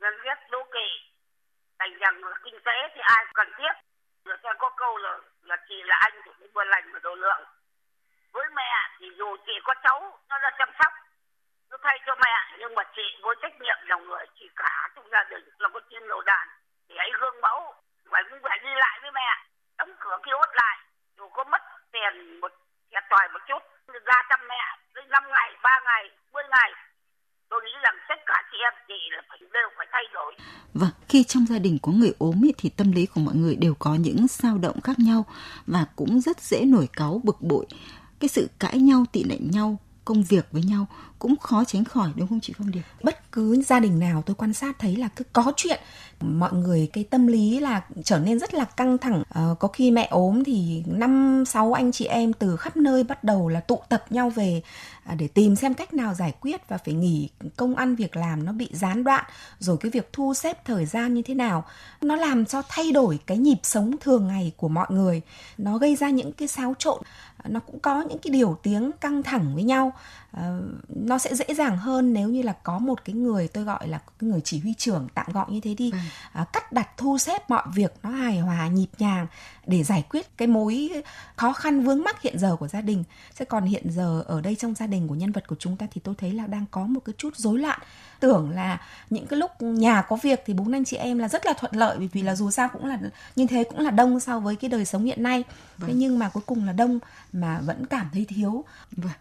ghen 0.01 0.13
ghét 0.23 0.37
đố 0.51 0.61
kỵ. 0.75 0.89
Thành 1.79 1.93
rằng 2.01 2.15
kinh 2.43 2.59
tế 2.65 2.77
thì 2.93 3.01
ai 3.03 3.23
cần 3.33 3.47
thiết. 3.57 3.73
Người 4.25 4.37
ta 4.43 4.49
có 4.59 4.69
câu 4.77 4.97
là 4.97 5.13
là 5.49 5.57
chỉ 5.67 5.75
là 5.89 5.95
anh 6.07 6.13
thì 6.25 6.31
mới 6.39 6.49
vừa 6.55 6.63
lành 6.63 6.85
mà 6.93 6.99
độ 7.03 7.15
lượng 7.15 7.43
với 8.33 8.45
mẹ 8.55 8.71
thì 8.99 9.07
dù 9.17 9.37
chị 9.45 9.53
có 9.63 9.73
cháu 9.83 10.19
nó 10.29 10.37
là 10.39 10.51
chăm 10.59 10.69
sóc. 10.79 10.93
Nó 11.69 11.77
thay 11.83 11.99
cho 12.05 12.15
mẹ 12.15 12.35
nhưng 12.59 12.75
mà 12.75 12.83
chị 12.95 13.07
với 13.23 13.35
trách 13.41 13.61
nhiệm 13.61 13.77
là 13.89 13.95
người 13.95 14.25
chị 14.39 14.49
cả 14.55 14.89
trong 14.95 15.09
gia 15.11 15.23
đình 15.23 15.49
là 15.59 15.69
có 15.73 15.79
chim 15.89 16.03
lầu 16.03 16.21
đàn. 16.21 16.47
Thì 16.89 16.95
hãy 16.97 17.11
gương 17.19 17.41
mẫu 17.41 17.73
phải 18.11 18.23
cũng 18.29 18.39
phải 18.43 18.59
đi 18.63 18.69
lại 18.75 18.99
với 19.01 19.11
mẹ. 19.11 19.29
Đóng 19.77 19.93
cửa 19.99 20.17
kia 20.25 20.31
ốt 20.31 20.49
lại. 20.53 20.77
Dù 21.17 21.29
có 21.29 21.43
mất 21.43 21.61
tiền 21.91 22.39
một 22.41 22.51
thiệt 22.91 23.03
thòi 23.09 23.29
một 23.33 23.39
chút 23.47 23.63
ra 24.05 24.17
chăm 24.29 24.39
mẹ 24.49 24.63
đến 24.95 25.05
năm 25.09 25.23
ngày 25.31 25.51
ba 25.63 25.79
ngày 25.85 26.03
10 26.33 26.43
ngày. 26.49 26.71
Tôi 27.49 27.61
nghĩ 27.63 27.71
rằng 27.83 27.95
tất 28.09 28.15
cả 28.25 28.43
chị 28.51 28.57
em 28.63 28.73
chị 28.87 28.99
là 29.11 29.21
phải 29.29 29.39
đều 29.53 29.69
phải 29.77 29.87
thay 29.91 30.03
đổi. 30.13 30.35
Vâng, 30.73 30.89
khi 31.09 31.23
trong 31.23 31.45
gia 31.45 31.59
đình 31.59 31.77
có 31.81 31.91
người 31.91 32.13
ốm 32.19 32.41
thì 32.57 32.69
tâm 32.77 32.91
lý 32.91 33.05
của 33.05 33.21
mọi 33.21 33.35
người 33.35 33.55
đều 33.55 33.73
có 33.79 33.95
những 33.99 34.27
dao 34.29 34.57
động 34.57 34.81
khác 34.83 34.93
nhau 34.97 35.25
và 35.67 35.85
cũng 35.95 36.21
rất 36.21 36.37
dễ 36.39 36.61
nổi 36.65 36.87
cáu 36.93 37.21
bực 37.23 37.37
bội 37.41 37.65
cái 38.21 38.29
sự 38.29 38.49
cãi 38.59 38.79
nhau, 38.79 39.05
tị 39.11 39.23
nạnh 39.23 39.51
nhau, 39.51 39.77
công 40.05 40.23
việc 40.23 40.47
với 40.51 40.63
nhau 40.63 40.85
cũng 41.19 41.37
khó 41.37 41.63
tránh 41.63 41.83
khỏi, 41.83 42.11
đúng 42.15 42.27
không 42.27 42.39
chị 42.39 42.53
Phong 42.57 42.71
Điệp? 42.71 42.81
Bất 43.03 43.20
cứ 43.31 43.61
gia 43.61 43.79
đình 43.79 43.99
nào 43.99 44.23
tôi 44.25 44.35
quan 44.35 44.53
sát 44.53 44.79
thấy 44.79 44.95
là 44.95 45.09
cứ 45.15 45.23
có 45.33 45.53
chuyện 45.55 45.79
mọi 46.21 46.53
người 46.53 46.89
cái 46.93 47.03
tâm 47.03 47.27
lý 47.27 47.59
là 47.59 47.81
trở 48.03 48.19
nên 48.19 48.39
rất 48.39 48.53
là 48.53 48.65
căng 48.65 48.97
thẳng. 48.97 49.23
À, 49.29 49.47
có 49.59 49.67
khi 49.67 49.91
mẹ 49.91 50.07
ốm 50.11 50.43
thì 50.43 50.83
năm 50.87 51.43
sáu 51.47 51.73
anh 51.73 51.91
chị 51.91 52.05
em 52.05 52.33
từ 52.33 52.57
khắp 52.57 52.77
nơi 52.77 53.03
bắt 53.03 53.23
đầu 53.23 53.49
là 53.49 53.59
tụ 53.59 53.79
tập 53.89 54.05
nhau 54.09 54.29
về 54.29 54.61
à, 55.03 55.15
để 55.15 55.27
tìm 55.27 55.55
xem 55.55 55.73
cách 55.73 55.93
nào 55.93 56.13
giải 56.13 56.33
quyết 56.41 56.69
và 56.69 56.77
phải 56.77 56.93
nghỉ 56.93 57.29
công 57.55 57.75
ăn 57.75 57.95
việc 57.95 58.15
làm 58.15 58.45
nó 58.45 58.51
bị 58.51 58.69
gián 58.71 59.03
đoạn 59.03 59.25
rồi 59.59 59.77
cái 59.77 59.91
việc 59.91 60.09
thu 60.13 60.33
xếp 60.33 60.65
thời 60.65 60.85
gian 60.85 61.13
như 61.13 61.21
thế 61.21 61.33
nào. 61.33 61.65
Nó 62.01 62.15
làm 62.15 62.45
cho 62.45 62.61
thay 62.69 62.91
đổi 62.91 63.19
cái 63.25 63.37
nhịp 63.37 63.59
sống 63.63 63.95
thường 64.01 64.27
ngày 64.27 64.51
của 64.57 64.67
mọi 64.67 64.87
người. 64.89 65.21
Nó 65.57 65.77
gây 65.77 65.95
ra 65.95 66.09
những 66.09 66.31
cái 66.31 66.47
xáo 66.47 66.75
trộn. 66.79 67.01
Nó 67.47 67.59
cũng 67.59 67.79
có 67.79 68.01
những 68.01 68.17
cái 68.17 68.31
điều 68.31 68.57
tiếng 68.63 68.91
căng 68.91 69.23
thẳng 69.23 69.55
với 69.55 69.63
nhau 69.63 69.93
uh, 70.37 70.43
nó 70.89 71.17
sẽ 71.17 71.35
dễ 71.35 71.45
dàng 71.55 71.77
hơn 71.77 72.13
nếu 72.13 72.29
như 72.29 72.41
là 72.41 72.53
có 72.63 72.79
một 72.79 73.05
cái 73.05 73.15
người 73.15 73.47
tôi 73.47 73.63
gọi 73.63 73.87
là 73.87 73.97
cái 73.97 74.29
người 74.29 74.41
chỉ 74.43 74.59
huy 74.59 74.73
trưởng 74.73 75.07
tạm 75.13 75.25
gọi 75.33 75.45
như 75.49 75.59
thế 75.59 75.73
đi 75.73 75.91
ừ. 75.91 75.97
uh, 76.41 76.53
cắt 76.53 76.71
đặt 76.71 76.97
thu 76.97 77.17
xếp 77.17 77.49
mọi 77.49 77.63
việc 77.73 77.93
nó 78.03 78.09
hài 78.09 78.39
hòa 78.39 78.67
nhịp 78.67 78.89
nhàng 78.99 79.27
để 79.67 79.83
giải 79.83 80.03
quyết 80.09 80.37
cái 80.37 80.47
mối 80.47 81.03
khó 81.35 81.53
khăn 81.53 81.83
vướng 81.83 82.03
mắc 82.03 82.21
hiện 82.21 82.39
giờ 82.39 82.55
của 82.55 82.67
gia 82.67 82.81
đình 82.81 83.03
sẽ 83.35 83.45
còn 83.45 83.63
hiện 83.63 83.83
giờ 83.89 84.23
ở 84.27 84.41
đây 84.41 84.55
trong 84.55 84.75
gia 84.75 84.87
đình 84.87 85.07
của 85.07 85.15
nhân 85.15 85.31
vật 85.31 85.47
của 85.47 85.55
chúng 85.59 85.77
ta 85.77 85.87
thì 85.93 86.01
tôi 86.03 86.15
thấy 86.17 86.31
là 86.31 86.47
đang 86.47 86.65
có 86.71 86.81
một 86.81 86.99
cái 87.05 87.13
chút 87.17 87.35
rối 87.37 87.59
loạn 87.59 87.79
tưởng 88.19 88.49
là 88.49 88.81
những 89.09 89.27
cái 89.27 89.39
lúc 89.39 89.61
nhà 89.61 90.01
có 90.01 90.15
việc 90.15 90.43
thì 90.45 90.53
bốn 90.53 90.71
anh 90.71 90.85
chị 90.85 90.97
em 90.97 91.19
là 91.19 91.27
rất 91.27 91.45
là 91.45 91.53
thuận 91.53 91.75
lợi 91.75 91.97
vì 92.13 92.21
là 92.21 92.35
dù 92.35 92.51
sao 92.51 92.69
cũng 92.73 92.85
là 92.85 92.99
như 93.35 93.47
thế 93.47 93.63
cũng 93.63 93.79
là 93.79 93.91
đông 93.91 94.19
so 94.19 94.39
với 94.39 94.55
cái 94.55 94.69
đời 94.69 94.85
sống 94.85 95.05
hiện 95.05 95.23
nay 95.23 95.43
vâng. 95.77 95.89
thế 95.89 95.93
nhưng 95.97 96.19
mà 96.19 96.29
cuối 96.29 96.43
cùng 96.45 96.65
là 96.65 96.73
đông 96.73 96.99
mà 97.33 97.59
vẫn 97.59 97.85
cảm 97.85 98.09
thấy 98.13 98.25
thiếu 98.25 98.63
vâng. 98.91 99.11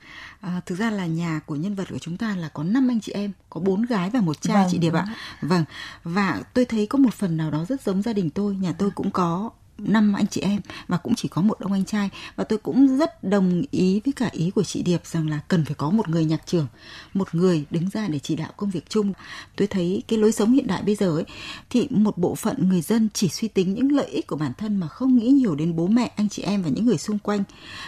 à, 0.41 0.61
thực 0.67 0.79
ra 0.79 0.91
là 0.91 1.00
nhà 1.07 1.41
của 1.47 1.57
nhân 1.57 1.75
vật 1.75 1.89
của 1.91 1.99
chúng 1.99 2.17
ta 2.17 2.37
là 2.37 2.49
có 2.49 2.63
năm 2.63 2.89
anh 2.91 3.01
chị 3.01 3.13
em 3.13 3.33
có 3.51 3.61
bốn 3.61 3.83
gái 3.83 4.11
và 4.11 4.21
một 4.21 4.41
trai 4.41 4.63
vâng, 4.63 4.69
chị 4.73 4.79
điệp 4.79 4.95
ạ. 4.95 5.07
Vâng 5.43 5.65
và 6.05 6.43
tôi 6.55 6.65
thấy 6.65 6.87
có 6.87 6.99
một 6.99 7.15
phần 7.15 7.37
nào 7.37 7.51
đó 7.51 7.65
rất 7.69 7.83
giống 7.83 8.03
gia 8.03 8.13
đình 8.13 8.31
tôi 8.31 8.57
nhà 8.57 8.73
tôi 8.73 8.91
cũng 8.91 9.11
có 9.11 9.51
năm 9.85 10.13
anh 10.13 10.27
chị 10.27 10.41
em 10.41 10.61
và 10.89 10.97
cũng 10.97 11.15
chỉ 11.15 11.29
có 11.29 11.43
một 11.43 11.59
ông 11.61 11.73
anh 11.73 11.85
trai 11.85 12.11
và 12.37 12.45
tôi 12.45 12.59
cũng 12.59 12.99
rất 12.99 13.25
đồng 13.25 13.63
ý 13.71 14.01
với 14.05 14.13
cả 14.13 14.29
ý 14.33 14.51
của 14.51 14.65
chị 14.65 14.83
Điệp 14.83 15.07
rằng 15.07 15.29
là 15.29 15.41
cần 15.49 15.65
phải 15.65 15.75
có 15.75 15.91
một 15.91 16.09
người 16.09 16.25
nhạc 16.25 16.47
trưởng, 16.47 16.67
một 17.15 17.35
người 17.35 17.65
đứng 17.71 17.91
ra 17.91 18.09
để 18.09 18.19
chỉ 18.19 18.37
đạo 18.37 18.51
công 18.57 18.71
việc 18.71 18.91
chung. 18.91 19.13
Tôi 19.57 19.69
thấy 19.69 20.03
cái 20.09 20.19
lối 20.19 20.33
sống 20.33 20.53
hiện 20.53 20.67
đại 20.67 20.83
bây 20.83 20.95
giờ 20.95 21.17
ấy 21.17 21.25
thì 21.71 21.87
một 21.91 22.19
bộ 22.19 22.35
phận 22.35 22.69
người 22.69 22.81
dân 22.81 23.09
chỉ 23.15 23.29
suy 23.29 23.49
tính 23.49 23.75
những 23.75 23.93
lợi 23.93 24.07
ích 24.07 24.27
của 24.27 24.37
bản 24.37 24.53
thân 24.59 24.77
mà 24.77 24.89
không 24.89 25.17
nghĩ 25.17 25.29
nhiều 25.29 25.55
đến 25.55 25.77
bố 25.77 25.87
mẹ, 25.87 26.13
anh 26.17 26.29
chị 26.29 26.43
em 26.43 26.63
và 26.63 26.69
những 26.69 26.87
người 26.87 26.99
xung 26.99 27.19
quanh. 27.19 27.45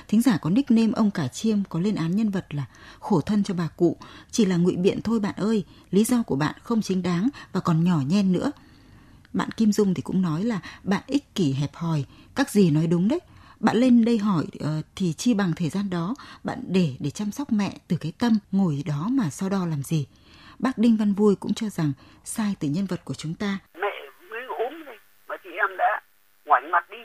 Thính 0.08 0.22
giả 0.22 0.36
có 0.36 0.50
nickname 0.50 0.92
ông 0.92 1.10
cả 1.10 1.28
chiêm 1.28 1.58
có 1.68 1.80
lên 1.80 1.94
án 1.94 2.16
nhân 2.16 2.30
vật 2.30 2.54
là 2.54 2.64
khổ 3.00 3.20
thân 3.20 3.44
cho 3.44 3.54
bà 3.54 3.68
cụ, 3.68 3.96
chỉ 4.30 4.44
là 4.44 4.56
ngụy 4.56 4.76
biện 4.76 5.02
thôi 5.02 5.20
bạn 5.20 5.34
ơi, 5.36 5.64
lý 5.90 6.04
do 6.04 6.22
của 6.22 6.36
bạn 6.36 6.54
không 6.62 6.82
chính 6.82 7.02
đáng 7.02 7.28
và 7.52 7.60
còn 7.60 7.84
nhỏ 7.84 8.00
nhen 8.08 8.32
nữa 8.32 8.52
bạn 9.32 9.48
Kim 9.56 9.72
Dung 9.72 9.94
thì 9.94 10.02
cũng 10.02 10.22
nói 10.22 10.42
là 10.44 10.60
bạn 10.82 11.02
ích 11.06 11.34
kỷ 11.34 11.52
hẹp 11.52 11.70
hòi, 11.74 12.04
các 12.36 12.50
gì 12.50 12.70
nói 12.70 12.86
đúng 12.86 13.08
đấy. 13.08 13.20
Bạn 13.60 13.76
lên 13.76 14.04
đây 14.04 14.18
hỏi 14.18 14.44
uh, 14.58 14.84
thì 14.96 15.12
chi 15.12 15.34
bằng 15.34 15.52
thời 15.56 15.68
gian 15.68 15.90
đó 15.90 16.14
bạn 16.44 16.58
để 16.68 16.96
để 17.00 17.10
chăm 17.10 17.30
sóc 17.30 17.52
mẹ 17.52 17.70
từ 17.88 17.96
cái 18.00 18.12
tâm 18.20 18.32
ngồi 18.52 18.82
đó 18.86 19.08
mà 19.10 19.30
so 19.30 19.48
đo 19.48 19.66
làm 19.66 19.82
gì. 19.82 20.06
Bác 20.58 20.78
Đinh 20.78 20.96
Văn 20.96 21.12
Vui 21.12 21.36
cũng 21.40 21.54
cho 21.54 21.68
rằng 21.68 21.92
sai 22.24 22.56
từ 22.60 22.68
nhân 22.68 22.86
vật 22.86 23.00
của 23.04 23.14
chúng 23.14 23.34
ta. 23.34 23.58
Mẹ 23.74 23.96
mới 24.30 24.44
ốm 24.46 24.84
này 24.84 24.98
mà 25.28 25.36
chị 25.44 25.50
em 25.50 25.76
đã 25.78 26.00
ngoảnh 26.46 26.70
mặt 26.70 26.90
đi. 26.90 27.02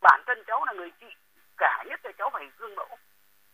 Bản 0.00 0.20
thân 0.26 0.38
cháu 0.46 0.64
là 0.64 0.72
người 0.72 0.90
chị, 1.00 1.06
cả 1.56 1.84
nhất 1.88 2.00
là 2.04 2.12
cháu 2.18 2.30
phải 2.32 2.44
gương 2.58 2.74
mẫu. 2.74 2.88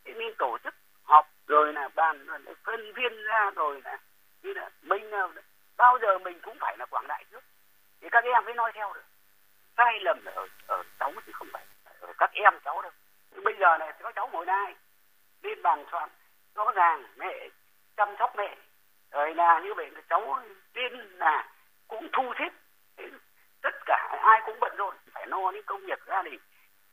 Thế 0.04 0.12
nên 0.18 0.32
tổ 0.38 0.58
chức 0.64 0.75
họp 1.02 1.26
rồi 1.46 1.73
là 1.73 1.88
bàn 1.96 2.26
phân 2.66 2.80
viên 2.96 3.12
ra 3.28 3.50
rồi 3.56 3.80
là 3.85 3.99
như 4.42 4.52
là 4.52 4.70
mình 4.82 5.04
bao 5.76 5.99
giờ 6.02 6.18
mình 6.18 6.38
cũng 6.42 6.56
phải 6.61 6.76
là 6.78 6.87
quảng 6.87 7.06
đại 7.08 7.25
trước 7.30 7.44
thì 8.00 8.09
các 8.12 8.25
em 8.25 8.45
mới 8.45 8.55
nói 8.55 8.73
theo 8.75 8.93
được. 8.95 9.05
Sai 9.76 10.00
lầm 10.00 10.25
là 10.25 10.33
ở 10.33 10.49
ở 10.67 10.83
cháu 11.00 11.12
chứ 11.26 11.33
không 11.33 11.49
phải 11.53 11.67
ở 12.00 12.12
các 12.19 12.31
em 12.33 12.55
cháu 12.65 12.83
đâu. 12.83 12.93
Nhưng 13.35 13.45
bây 13.45 13.55
giờ 13.61 13.79
này 13.79 13.93
có 14.03 14.12
cháu 14.17 14.29
ngồi 14.33 14.47
đây 14.47 14.75
lên 15.43 15.62
bàn 15.62 15.85
soạn 15.91 16.09
rõ 16.55 16.73
ràng 16.75 17.05
mẹ 17.17 17.49
chăm 17.97 18.09
sóc 18.19 18.33
mẹ. 18.37 18.57
Rồi 19.11 19.35
là 19.35 19.61
như 19.65 19.75
vậy 19.76 19.91
là 19.91 20.00
cháu 20.11 20.43
lên 20.75 20.93
là 21.19 21.53
cũng 21.88 22.09
thu 22.12 22.33
xếp 22.38 22.50
tất 23.62 23.75
cả 23.87 24.19
ai 24.23 24.41
cũng 24.47 24.61
bận 24.61 24.76
rộn 24.76 24.95
phải 25.12 25.26
lo 25.26 25.50
những 25.50 25.67
công 25.67 25.81
việc 25.87 25.99
gia 26.07 26.23
đình. 26.23 26.41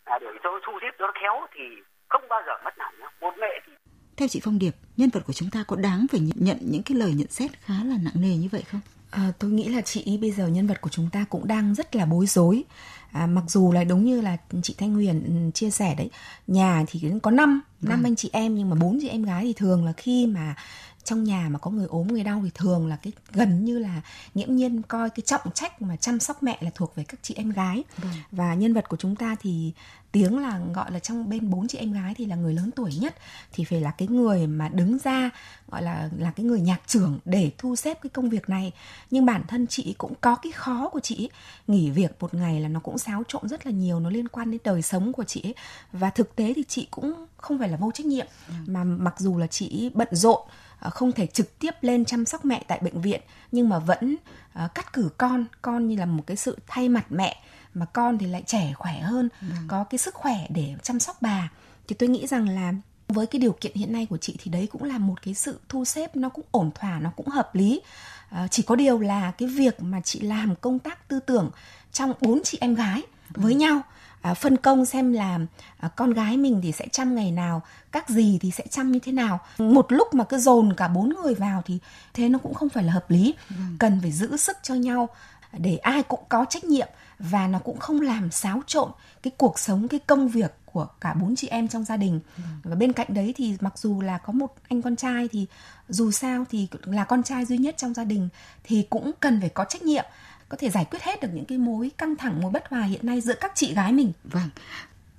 Là 0.06 0.20
để 0.20 0.28
cho 0.44 0.60
thu 0.66 0.80
xếp 0.82 0.92
cho 1.00 1.08
nó 1.08 1.14
khéo 1.22 1.48
thì 1.54 1.64
không 2.10 2.28
bao 2.30 2.42
giờ 2.46 2.54
mất 2.64 2.78
nản 2.78 3.00
nhá 3.00 3.08
một 3.20 3.38
mẹ 3.38 3.60
thì 3.66 3.74
theo 4.18 4.28
chị 4.28 4.42
Phong 4.44 4.60
Điệp, 4.60 4.72
nhân 4.98 5.10
vật 5.14 5.22
của 5.28 5.34
chúng 5.34 5.50
ta 5.52 5.60
có 5.68 5.76
đáng 5.84 6.06
phải 6.12 6.20
nhận 6.36 6.58
những 6.62 6.82
cái 6.86 6.98
lời 6.98 7.12
nhận 7.16 7.28
xét 7.28 7.52
khá 7.62 7.74
là 7.84 7.96
nặng 8.06 8.22
nề 8.22 8.36
như 8.42 8.48
vậy 8.52 8.64
không? 8.72 8.82
À, 9.14 9.32
tôi 9.40 9.52
nghĩ 9.52 9.70
là 9.70 9.82
chị 9.82 10.18
bây 10.22 10.32
giờ 10.32 10.48
nhân 10.48 10.68
vật 10.68 10.82
của 10.82 10.90
chúng 10.90 11.10
ta 11.10 11.26
cũng 11.30 11.48
đang 11.48 11.76
rất 11.76 11.96
là 11.96 12.06
bối 12.06 12.28
rối. 12.28 12.64
À, 13.12 13.28
mặc 13.28 13.44
dù 13.48 13.72
là 13.72 13.84
đúng 13.84 14.06
như 14.06 14.22
là 14.22 14.38
chị 14.64 14.76
Thanh 14.78 14.94
Huyền 14.94 15.24
ừ, 15.24 15.52
chia 15.54 15.70
sẻ 15.70 15.96
đấy, 15.98 16.10
nhà 16.48 16.84
thì 16.88 17.12
có 17.24 17.32
năm 17.32 17.62
năm 17.82 18.02
vâng. 18.02 18.12
anh 18.12 18.16
chị 18.16 18.30
em 18.34 18.56
nhưng 18.56 18.70
mà 18.70 18.76
bốn 18.76 19.00
chị 19.02 19.08
em 19.08 19.24
gái 19.24 19.44
thì 19.44 19.54
thường 19.54 19.86
là 19.86 19.94
khi 19.98 20.28
mà 20.28 20.56
trong 21.04 21.24
nhà 21.24 21.50
mà 21.50 21.60
có 21.60 21.72
người 21.72 21.88
ốm 21.88 22.08
người 22.08 22.24
đau 22.24 22.42
thì 22.44 22.52
thường 22.54 22.88
là 22.88 22.96
cái 22.96 23.14
gần 23.32 23.66
như 23.66 23.80
là 23.80 24.02
nghiễm 24.34 24.56
nhiên 24.56 24.82
coi 24.82 25.10
cái 25.10 25.22
trọng 25.26 25.52
trách 25.54 25.82
mà 25.82 25.96
chăm 25.96 26.20
sóc 26.20 26.44
mẹ 26.44 26.58
là 26.62 26.70
thuộc 26.76 26.96
về 26.96 27.04
các 27.04 27.20
chị 27.24 27.34
em 27.38 27.50
gái 27.50 27.84
ừ. 28.02 28.08
và 28.32 28.54
nhân 28.54 28.74
vật 28.74 28.90
của 28.90 28.98
chúng 28.98 29.16
ta 29.16 29.36
thì 29.40 29.74
tiếng 30.14 30.40
là 30.40 30.60
gọi 30.74 30.92
là 30.92 31.00
trong 31.00 31.30
bên 31.30 31.50
bốn 31.50 31.68
chị 31.68 31.78
em 31.78 31.92
gái 31.92 32.14
thì 32.18 32.26
là 32.26 32.36
người 32.36 32.54
lớn 32.54 32.72
tuổi 32.76 32.96
nhất 32.96 33.16
thì 33.54 33.64
phải 33.64 33.82
là 33.82 33.92
cái 33.92 34.08
người 34.08 34.48
mà 34.48 34.70
đứng 34.70 34.98
ra 35.00 35.30
gọi 35.72 35.82
là 35.82 36.10
là 36.18 36.32
cái 36.32 36.46
người 36.46 36.60
nhạc 36.62 36.82
trưởng 36.88 37.20
để 37.26 37.52
thu 37.58 37.76
xếp 37.76 38.00
cái 38.02 38.10
công 38.10 38.30
việc 38.30 38.50
này 38.50 38.72
nhưng 39.12 39.26
bản 39.26 39.44
thân 39.48 39.68
chị 39.68 39.96
cũng 39.98 40.14
có 40.22 40.36
cái 40.36 40.52
khó 40.52 40.90
của 40.90 41.00
chị 41.00 41.30
nghỉ 41.68 41.90
việc 41.90 42.12
một 42.20 42.34
ngày 42.34 42.60
là 42.60 42.68
nó 42.68 42.80
cũng 42.80 42.98
xáo 42.98 43.24
trộn 43.28 43.48
rất 43.48 43.66
là 43.66 43.72
nhiều 43.72 44.00
nó 44.00 44.10
liên 44.10 44.28
quan 44.28 44.52
đến 44.52 44.62
đời 44.64 44.82
sống 44.82 45.14
của 45.14 45.24
chị 45.24 45.54
và 45.92 46.10
thực 46.10 46.36
tế 46.36 46.54
thì 46.56 46.64
chị 46.68 46.88
cũng 46.92 47.26
không 47.38 47.60
phải 47.60 47.70
là 47.70 47.78
vô 47.78 47.92
trách 47.92 48.06
nhiệm 48.06 48.28
ừ. 48.48 48.54
mà 48.68 48.84
mặc 48.84 49.16
dù 49.20 49.38
là 49.38 49.48
chị 49.48 49.92
bận 49.94 50.08
rộn 50.12 50.42
không 50.90 51.12
thể 51.12 51.28
trực 51.28 51.60
tiếp 51.60 51.72
lên 51.82 52.06
chăm 52.06 52.26
sóc 52.26 52.46
mẹ 52.46 52.64
tại 52.68 52.80
bệnh 52.84 53.02
viện 53.02 53.22
nhưng 53.52 53.70
mà 53.70 53.80
vẫn 53.80 54.16
uh, 54.64 54.76
cắt 54.76 54.94
cử 54.94 55.10
con 55.18 55.46
con 55.62 55.88
như 55.88 55.96
là 55.96 56.06
một 56.06 56.24
cái 56.28 56.38
sự 56.38 56.58
thay 56.68 56.90
mặt 56.90 57.06
mẹ 57.10 57.44
mà 57.74 57.86
con 57.86 58.18
thì 58.18 58.26
lại 58.26 58.44
trẻ 58.46 58.74
khỏe 58.76 59.00
hơn 59.00 59.30
ừ. 59.42 59.48
có 59.68 59.84
cái 59.84 59.98
sức 59.98 60.16
khỏe 60.16 60.48
để 60.50 60.76
chăm 60.84 61.00
sóc 61.00 61.22
bà. 61.22 61.52
Thì 61.88 61.96
tôi 62.00 62.10
nghĩ 62.10 62.28
rằng 62.28 62.50
là 62.50 62.74
với 63.08 63.26
cái 63.26 63.40
điều 63.40 63.52
kiện 63.62 63.76
hiện 63.76 63.94
nay 63.94 64.06
của 64.10 64.18
chị 64.18 64.36
thì 64.44 64.52
đấy 64.52 64.68
cũng 64.72 64.84
là 64.84 64.98
một 64.98 65.22
cái 65.22 65.34
sự 65.34 65.60
thu 65.70 65.86
xếp 65.86 66.16
nó 66.16 66.30
cũng 66.30 66.46
ổn 66.52 66.72
thỏa 66.76 67.00
nó 67.00 67.12
cũng 67.16 67.28
hợp 67.28 67.56
lý. 67.56 67.82
À, 68.30 68.48
chỉ 68.48 68.64
có 68.64 68.76
điều 68.76 69.00
là 69.00 69.32
cái 69.32 69.50
việc 69.50 69.84
mà 69.84 70.02
chị 70.02 70.20
làm 70.20 70.56
công 70.56 70.80
tác 70.80 71.08
tư 71.08 71.20
tưởng 71.20 71.52
trong 71.92 72.14
bốn 72.22 72.42
chị 72.44 72.58
em 72.62 72.76
gái 72.76 73.02
với 73.30 73.56
nhau 73.56 73.82
à, 74.24 74.34
phân 74.34 74.58
công 74.58 74.86
xem 74.86 75.14
là 75.14 75.40
à, 75.78 75.90
con 75.96 76.14
gái 76.14 76.38
mình 76.38 76.60
thì 76.64 76.72
sẽ 76.72 76.88
chăm 76.92 77.16
ngày 77.16 77.32
nào 77.32 77.62
các 77.92 78.10
gì 78.10 78.40
thì 78.42 78.52
sẽ 78.52 78.64
chăm 78.70 78.92
như 78.92 79.00
thế 79.00 79.12
nào 79.12 79.40
một 79.58 79.86
lúc 79.90 80.14
mà 80.14 80.24
cứ 80.24 80.38
dồn 80.38 80.74
cả 80.78 80.88
bốn 80.88 81.10
người 81.10 81.36
vào 81.36 81.62
thì 81.66 81.80
thế 82.14 82.30
nó 82.30 82.40
cũng 82.40 82.54
không 82.54 82.70
phải 82.70 82.84
là 82.84 82.94
hợp 82.94 83.12
lý 83.12 83.34
ừ. 83.50 83.56
cần 83.80 84.00
phải 84.02 84.12
giữ 84.12 84.38
sức 84.38 84.58
cho 84.64 84.76
nhau 84.76 85.10
để 85.58 85.78
ai 85.78 86.04
cũng 86.04 86.24
có 86.30 86.46
trách 86.50 86.64
nhiệm 86.64 86.88
và 87.24 87.48
nó 87.48 87.60
cũng 87.60 87.80
không 87.80 88.02
làm 88.02 88.32
xáo 88.32 88.62
trộn 88.68 88.92
cái 89.24 89.32
cuộc 89.38 89.60
sống 89.60 89.88
cái 89.88 90.00
công 90.00 90.28
việc 90.28 90.52
của 90.66 90.88
cả 91.02 91.14
bốn 91.14 91.36
chị 91.36 91.48
em 91.48 91.68
trong 91.68 91.84
gia 91.84 91.98
đình. 91.98 92.20
Ừ. 92.38 92.44
và 92.64 92.76
bên 92.76 92.94
cạnh 92.94 93.08
đấy 93.10 93.34
thì 93.38 93.58
mặc 93.60 93.78
dù 93.78 94.02
là 94.02 94.18
có 94.18 94.34
một 94.34 94.56
anh 94.70 94.82
con 94.82 94.96
trai 94.96 95.28
thì 95.28 95.46
dù 95.90 96.12
sao 96.12 96.46
thì 96.52 96.68
là 96.86 97.04
con 97.04 97.24
trai 97.24 97.46
duy 97.46 97.58
nhất 97.58 97.76
trong 97.78 97.94
gia 97.94 98.04
đình 98.04 98.30
thì 98.64 98.88
cũng 98.90 99.12
cần 99.20 99.40
phải 99.40 99.50
có 99.50 99.64
trách 99.64 99.82
nhiệm 99.82 100.06
có 100.50 100.58
thể 100.58 100.70
giải 100.70 100.86
quyết 100.86 101.02
hết 101.02 101.22
được 101.22 101.30
những 101.34 101.46
cái 101.46 101.58
mối 101.58 101.92
căng 101.98 102.16
thẳng 102.16 102.42
mối 102.42 102.52
bất 102.52 102.68
hòa 102.70 102.82
hiện 102.82 103.06
nay 103.06 103.22
giữa 103.22 103.36
các 103.42 103.52
chị 103.56 103.74
gái 103.74 103.94
mình. 103.94 104.12
Vâng 104.24 104.50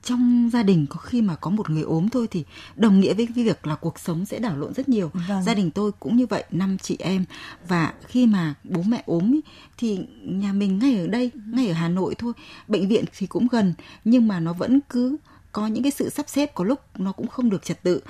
trong 0.05 0.51
gia 0.53 0.63
đình 0.63 0.87
có 0.91 0.97
khi 0.97 1.23
mà 1.23 1.37
có 1.37 1.51
một 1.51 1.71
người 1.71 1.83
ốm 1.83 2.09
thôi 2.09 2.27
thì 2.31 2.45
đồng 2.77 3.01
nghĩa 3.01 3.15
với 3.15 3.27
việc 3.27 3.67
là 3.67 3.75
cuộc 3.75 3.99
sống 3.99 4.25
sẽ 4.25 4.39
đảo 4.39 4.57
lộn 4.57 4.75
rất 4.75 4.89
nhiều. 4.89 5.11
Vâng. 5.29 5.43
gia 5.43 5.55
đình 5.55 5.71
tôi 5.71 5.93
cũng 5.93 6.17
như 6.17 6.27
vậy 6.27 6.45
năm 6.51 6.79
chị 6.79 6.97
em. 6.99 7.25
Và 7.69 7.93
khi 8.07 8.27
mà 8.27 8.55
bố 8.65 8.83
mẹ 8.83 9.03
ốm 9.07 9.33
ý, 9.33 9.41
thì 9.79 9.99
nhà 10.23 10.53
mình 10.53 10.79
ngay 10.79 10.99
ở 10.99 11.07
đây 11.07 11.31
ngay 11.47 11.69
ở 11.69 11.75
hà 11.75 11.89
nội 11.89 12.15
thôi. 12.19 12.33
Bệnh 12.69 12.89
viện 12.89 13.05
thì 13.19 13.27
cũng 13.27 13.49
gần 13.49 13.75
nhưng 14.05 14.29
mà 14.29 14.41
nó 14.41 14.53
vẫn 14.53 14.81
cứ 14.89 15.17
có 15.53 15.67
những 15.67 15.83
cái 15.83 15.93
sự 15.93 16.09
sắp 16.09 16.29
xếp 16.29 16.55
có 16.55 16.65
lúc 16.65 16.81
nó 16.99 17.13
cũng 17.13 17.29
không 17.29 17.51
được 17.51 17.65
trật 17.65 17.83
tự 17.83 18.01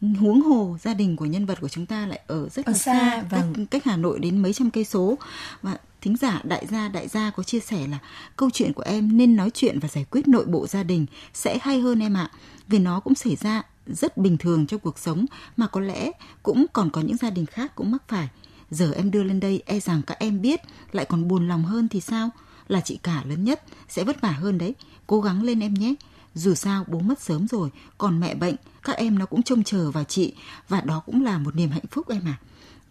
huống 0.00 0.40
hồ 0.40 0.76
gia 0.82 0.94
đình 0.94 1.16
của 1.16 1.26
nhân 1.26 1.46
vật 1.46 1.60
của 1.60 1.68
chúng 1.68 1.86
ta 1.86 2.06
lại 2.06 2.20
ở 2.26 2.48
rất 2.48 2.66
ở 2.66 2.72
là 2.72 2.78
xa, 2.78 2.92
xa 2.92 3.22
vâng. 3.30 3.52
cách, 3.54 3.66
cách 3.70 3.84
Hà 3.84 3.96
Nội 3.96 4.18
đến 4.18 4.42
mấy 4.42 4.52
trăm 4.52 4.70
cây 4.70 4.84
số. 4.84 5.18
Và 5.62 5.76
thính 6.00 6.16
giả 6.16 6.40
đại 6.44 6.66
gia 6.66 6.88
đại 6.88 7.08
gia 7.08 7.30
có 7.30 7.42
chia 7.42 7.60
sẻ 7.60 7.86
là 7.86 7.98
câu 8.36 8.50
chuyện 8.50 8.72
của 8.72 8.82
em 8.82 9.16
nên 9.16 9.36
nói 9.36 9.50
chuyện 9.54 9.78
và 9.78 9.88
giải 9.88 10.04
quyết 10.10 10.28
nội 10.28 10.44
bộ 10.46 10.66
gia 10.66 10.82
đình 10.82 11.06
sẽ 11.34 11.58
hay 11.62 11.80
hơn 11.80 12.00
em 12.00 12.16
ạ 12.16 12.30
vì 12.68 12.78
nó 12.78 13.00
cũng 13.00 13.14
xảy 13.14 13.36
ra 13.36 13.62
rất 13.86 14.16
bình 14.16 14.38
thường 14.38 14.66
trong 14.66 14.80
cuộc 14.80 14.98
sống 14.98 15.26
mà 15.56 15.66
có 15.66 15.80
lẽ 15.80 16.10
cũng 16.42 16.66
còn 16.72 16.90
có 16.90 17.00
những 17.00 17.16
gia 17.16 17.30
đình 17.30 17.46
khác 17.46 17.74
cũng 17.74 17.90
mắc 17.90 18.02
phải. 18.08 18.28
Giờ 18.70 18.92
em 18.96 19.10
đưa 19.10 19.22
lên 19.22 19.40
đây 19.40 19.62
e 19.66 19.80
rằng 19.80 20.02
các 20.06 20.18
em 20.18 20.40
biết 20.40 20.60
lại 20.92 21.04
còn 21.04 21.28
buồn 21.28 21.48
lòng 21.48 21.64
hơn 21.64 21.88
thì 21.88 22.00
sao? 22.00 22.30
Là 22.68 22.80
chị 22.80 22.98
cả 23.02 23.22
lớn 23.28 23.44
nhất 23.44 23.62
sẽ 23.88 24.04
vất 24.04 24.20
vả 24.20 24.30
hơn 24.30 24.58
đấy. 24.58 24.74
Cố 25.06 25.20
gắng 25.20 25.42
lên 25.42 25.60
em 25.60 25.74
nhé 25.74 25.94
dù 26.34 26.54
sao 26.54 26.84
bố 26.88 26.98
mất 26.98 27.20
sớm 27.20 27.48
rồi, 27.48 27.70
còn 27.98 28.20
mẹ 28.20 28.34
bệnh, 28.34 28.54
các 28.82 28.96
em 28.96 29.18
nó 29.18 29.26
cũng 29.26 29.42
trông 29.42 29.64
chờ 29.64 29.90
vào 29.90 30.04
chị. 30.04 30.34
Và 30.68 30.80
đó 30.80 31.02
cũng 31.06 31.24
là 31.24 31.38
một 31.38 31.56
niềm 31.56 31.70
hạnh 31.70 31.86
phúc 31.90 32.08
em 32.08 32.22
à 32.24 32.38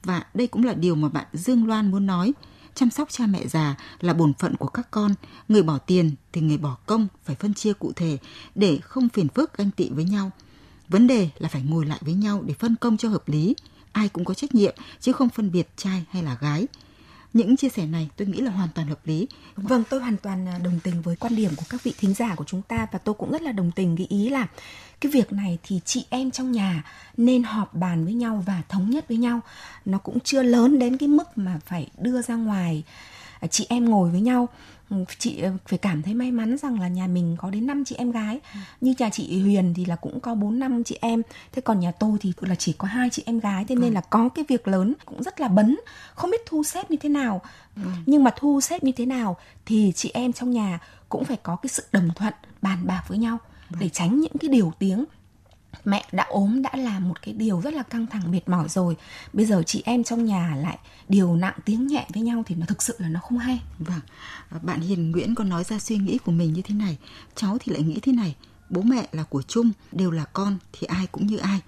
và 0.08 0.24
đây 0.34 0.48
cũng 0.48 0.64
là 0.64 0.74
điều 0.74 0.96
mà 0.96 1.10
bạn 1.10 1.26
Dương 1.34 1.68
Loan 1.68 1.92
muốn 1.92 2.06
nói. 2.06 2.34
Chăm 2.76 2.90
sóc 2.90 3.10
cha 3.12 3.26
mẹ 3.26 3.48
già 3.48 3.76
là 4.00 4.14
bổn 4.14 4.34
phận 4.34 4.56
của 4.56 4.68
các 4.68 4.92
con. 4.92 5.14
Người 5.48 5.64
bỏ 5.64 5.78
tiền 5.78 6.12
thì 6.34 6.42
người 6.42 6.58
bỏ 6.58 6.78
công 6.86 7.08
phải 7.24 7.36
phân 7.36 7.54
chia 7.54 7.74
cụ 7.74 7.92
thể 7.96 8.18
để 8.56 8.80
không 8.84 9.10
phiền 9.10 9.28
phức 9.28 9.58
ganh 9.58 9.72
tị 9.72 9.90
với 9.90 10.04
nhau. 10.04 10.32
Vấn 10.90 11.08
đề 11.08 11.30
là 11.38 11.50
phải 11.50 11.62
ngồi 11.62 11.86
lại 11.86 12.00
với 12.02 12.14
nhau 12.14 12.44
để 12.46 12.54
phân 12.54 12.76
công 12.76 12.98
cho 12.98 13.10
hợp 13.10 13.30
lý. 13.30 13.56
Ai 13.92 14.10
cũng 14.10 14.26
có 14.26 14.34
trách 14.34 14.56
nhiệm, 14.56 14.76
chứ 15.00 15.12
không 15.12 15.30
phân 15.30 15.52
biệt 15.52 15.70
trai 15.78 16.06
hay 16.10 16.24
là 16.24 16.38
gái 16.42 16.68
những 17.34 17.58
chia 17.58 17.70
sẻ 17.70 17.86
này 17.86 18.10
tôi 18.18 18.28
nghĩ 18.28 18.42
là 18.42 18.52
hoàn 18.52 18.70
toàn 18.76 18.88
hợp 18.88 19.00
lý. 19.06 19.28
Vâng 19.56 19.84
tôi 19.90 20.00
hoàn 20.00 20.18
toàn 20.18 20.48
à, 20.48 20.60
đồng 20.64 20.80
tình 20.84 21.02
với 21.02 21.16
quan 21.16 21.36
điểm 21.36 21.52
của 21.56 21.66
các 21.70 21.84
vị 21.84 21.94
thính 21.98 22.14
giả 22.14 22.36
của 22.36 22.44
chúng 22.44 22.62
ta 22.62 22.88
và 22.92 23.00
tôi 23.00 23.16
cũng 23.16 23.32
rất 23.32 23.42
là 23.42 23.52
đồng 23.52 23.72
tình 23.72 23.98
cái 23.98 24.08
ý 24.10 24.30
là 24.30 24.48
cái 25.02 25.12
việc 25.12 25.34
này 25.34 25.58
thì 25.64 25.80
chị 25.86 26.06
em 26.10 26.32
trong 26.32 26.52
nhà 26.52 26.84
nên 27.18 27.44
họp 27.44 27.74
bàn 27.74 28.06
với 28.06 28.14
nhau 28.14 28.44
và 28.46 28.62
thống 28.70 28.90
nhất 28.90 29.08
với 29.08 29.18
nhau. 29.18 29.40
Nó 29.86 29.98
cũng 29.98 30.20
chưa 30.20 30.44
lớn 30.44 30.80
đến 30.80 30.98
cái 30.98 31.10
mức 31.10 31.38
mà 31.38 31.60
phải 31.66 31.88
đưa 31.98 32.22
ra 32.22 32.36
ngoài 32.36 32.84
à, 33.40 33.48
chị 33.48 33.66
em 33.70 33.90
ngồi 33.90 34.10
với 34.12 34.22
nhau 34.22 34.50
chị 35.20 35.40
ờ, 35.42 35.52
phải 35.68 35.78
cảm 35.78 36.02
thấy 36.02 36.14
may 36.14 36.32
mắn 36.32 36.58
rằng 36.58 36.80
là 36.80 36.88
nhà 36.88 37.08
mình 37.08 37.36
có 37.40 37.50
đến 37.50 37.68
5 37.68 37.86
chị 37.86 37.96
em 37.96 38.12
gái. 38.12 38.40
Như 38.82 38.94
nhà 38.98 39.10
chị 39.10 39.42
Huyền 39.42 39.74
thì 39.76 39.86
là 39.86 39.96
cũng 39.96 40.20
có 40.20 40.36
4 40.36 40.60
năm 40.60 40.84
chị 40.84 40.98
em. 41.02 41.22
Thế 41.52 41.62
còn 41.62 41.80
nhà 41.80 41.92
tôi 41.92 42.18
thì 42.22 42.34
là 42.40 42.56
chỉ 42.56 42.74
có 42.74 42.88
hai 42.88 43.10
chị 43.10 43.24
em 43.26 43.40
gái 43.40 43.66
thế 43.68 43.76
nên 43.76 43.90
ừ. 43.90 43.94
là 43.94 44.02
có 44.02 44.30
cái 44.30 44.46
việc 44.48 44.68
lớn 44.68 44.94
cũng 45.06 45.24
rất 45.24 45.40
là 45.42 45.48
bấn. 45.48 45.78
Không 46.16 46.32
biết 46.32 46.42
thu 46.46 46.64
xếp 46.64 46.92
như 46.92 46.98
thế 46.98 47.10
nào. 47.10 47.42
Ừ. 47.76 47.82
nhưng 48.06 48.24
mà 48.24 48.32
thu 48.38 48.62
xếp 48.62 48.84
như 48.84 48.92
thế 48.92 49.06
nào 49.06 49.38
thì 49.66 49.92
chị 49.96 50.12
em 50.14 50.34
trong 50.34 50.52
nhà 50.52 50.80
cũng 51.10 51.26
phải 51.26 51.38
có 51.44 51.56
cái 51.56 51.70
sự 51.70 51.84
đồng 51.92 52.10
thuận 52.16 52.34
bàn 52.62 52.80
bạc 52.88 53.04
với 53.08 53.18
nhau 53.18 53.38
để 53.80 53.90
tránh 53.90 54.20
những 54.20 54.38
cái 54.40 54.50
điều 54.50 54.74
tiếng 54.80 55.06
mẹ 55.86 56.06
đã 56.12 56.26
ốm, 56.30 56.62
đã 56.62 56.70
là 56.74 57.00
một 57.00 57.22
cái 57.22 57.34
điều 57.34 57.62
rất 57.62 57.74
là 57.74 57.84
căng 57.84 58.08
thẳng, 58.08 58.32
mệt 58.32 58.50
mỏi 58.50 58.70
rồi. 58.70 58.96
Bây 59.34 59.46
giờ 59.46 59.64
chị 59.66 59.82
em 59.86 60.04
trong 60.04 60.26
nhà 60.26 60.56
lại 60.56 60.78
điều 61.10 61.36
nặng 61.36 61.56
tiếng 61.66 61.88
nhẹ 61.88 62.08
với 62.14 62.24
nhau 62.24 62.44
thì 62.46 62.56
nó 62.56 62.66
thực 62.66 62.82
sự 62.82 62.96
là 62.98 63.10
nó 63.10 63.20
không 63.20 63.38
hay. 63.38 63.62
Vâng 63.80 64.00
à, 64.50 64.60
bạn 64.62 64.82
hiền 64.82 65.12
nguyễn 65.12 65.36
có 65.36 65.44
nói 65.44 65.64
ra 65.64 65.80
suy 65.80 65.98
nghĩ 65.98 66.18
của 66.18 66.32
mình 66.32 66.54
như 66.54 66.62
thế 66.62 66.76
này. 66.76 66.98
Cháu 67.36 67.58
thì 67.60 67.74
lại 67.74 67.82
nghĩ 67.82 68.00
thế 68.02 68.12
này, 68.12 68.36
bố 68.70 68.82
mẹ 68.82 69.08
là 69.12 69.24
của 69.24 69.42
chung 69.42 69.72
đều 69.92 70.12
là 70.12 70.26
con 70.26 70.58
thì 70.74 70.88
ai 70.88 71.08
cũng 71.08 71.28
như 71.28 71.38
ai. 71.38 71.62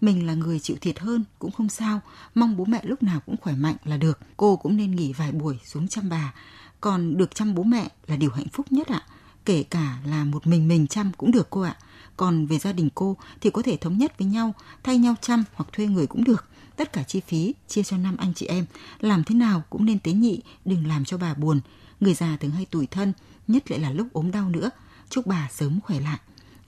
Mình 0.00 0.26
là 0.26 0.34
người 0.34 0.60
chịu 0.60 0.76
thiệt 0.80 0.98
hơn 0.98 1.24
cũng 1.38 1.50
không 1.50 1.68
sao, 1.68 2.00
mong 2.34 2.56
bố 2.56 2.64
mẹ 2.64 2.80
lúc 2.82 3.02
nào 3.02 3.20
cũng 3.26 3.36
khỏe 3.36 3.54
mạnh 3.54 3.76
là 3.84 3.96
được. 3.96 4.20
Cô 4.36 4.56
cũng 4.56 4.76
nên 4.76 4.96
nghỉ 4.96 5.12
vài 5.12 5.32
buổi 5.32 5.58
xuống 5.64 5.88
chăm 5.88 6.08
bà. 6.08 6.34
Còn 6.80 7.16
được 7.16 7.34
chăm 7.34 7.54
bố 7.54 7.62
mẹ 7.62 7.88
là 8.06 8.16
điều 8.16 8.30
hạnh 8.30 8.48
phúc 8.52 8.66
nhất 8.70 8.88
ạ. 8.88 9.02
Kể 9.44 9.62
cả 9.62 9.98
là 10.04 10.24
một 10.24 10.46
mình 10.46 10.68
mình 10.68 10.86
chăm 10.86 11.12
cũng 11.16 11.30
được 11.30 11.50
cô 11.50 11.60
ạ 11.60 11.76
còn 12.16 12.46
về 12.46 12.58
gia 12.58 12.72
đình 12.72 12.88
cô 12.94 13.16
thì 13.40 13.50
có 13.50 13.62
thể 13.62 13.76
thống 13.76 13.98
nhất 13.98 14.18
với 14.18 14.28
nhau, 14.28 14.54
thay 14.82 14.98
nhau 14.98 15.14
chăm 15.20 15.44
hoặc 15.54 15.68
thuê 15.72 15.86
người 15.86 16.06
cũng 16.06 16.24
được. 16.24 16.44
Tất 16.76 16.92
cả 16.92 17.02
chi 17.02 17.20
phí 17.20 17.54
chia 17.68 17.82
cho 17.82 17.96
năm 17.96 18.16
anh 18.16 18.34
chị 18.34 18.46
em, 18.46 18.66
làm 19.00 19.24
thế 19.24 19.34
nào 19.34 19.62
cũng 19.70 19.84
nên 19.84 19.98
tế 19.98 20.12
nhị, 20.12 20.40
đừng 20.64 20.86
làm 20.86 21.04
cho 21.04 21.18
bà 21.18 21.34
buồn. 21.34 21.60
Người 22.00 22.14
già 22.14 22.36
thường 22.36 22.50
hay 22.50 22.64
tủi 22.64 22.86
thân, 22.86 23.12
nhất 23.48 23.70
lại 23.70 23.80
là 23.80 23.90
lúc 23.90 24.06
ốm 24.12 24.30
đau 24.30 24.48
nữa. 24.50 24.70
Chúc 25.10 25.26
bà 25.26 25.48
sớm 25.52 25.80
khỏe 25.80 26.00
lại. 26.00 26.18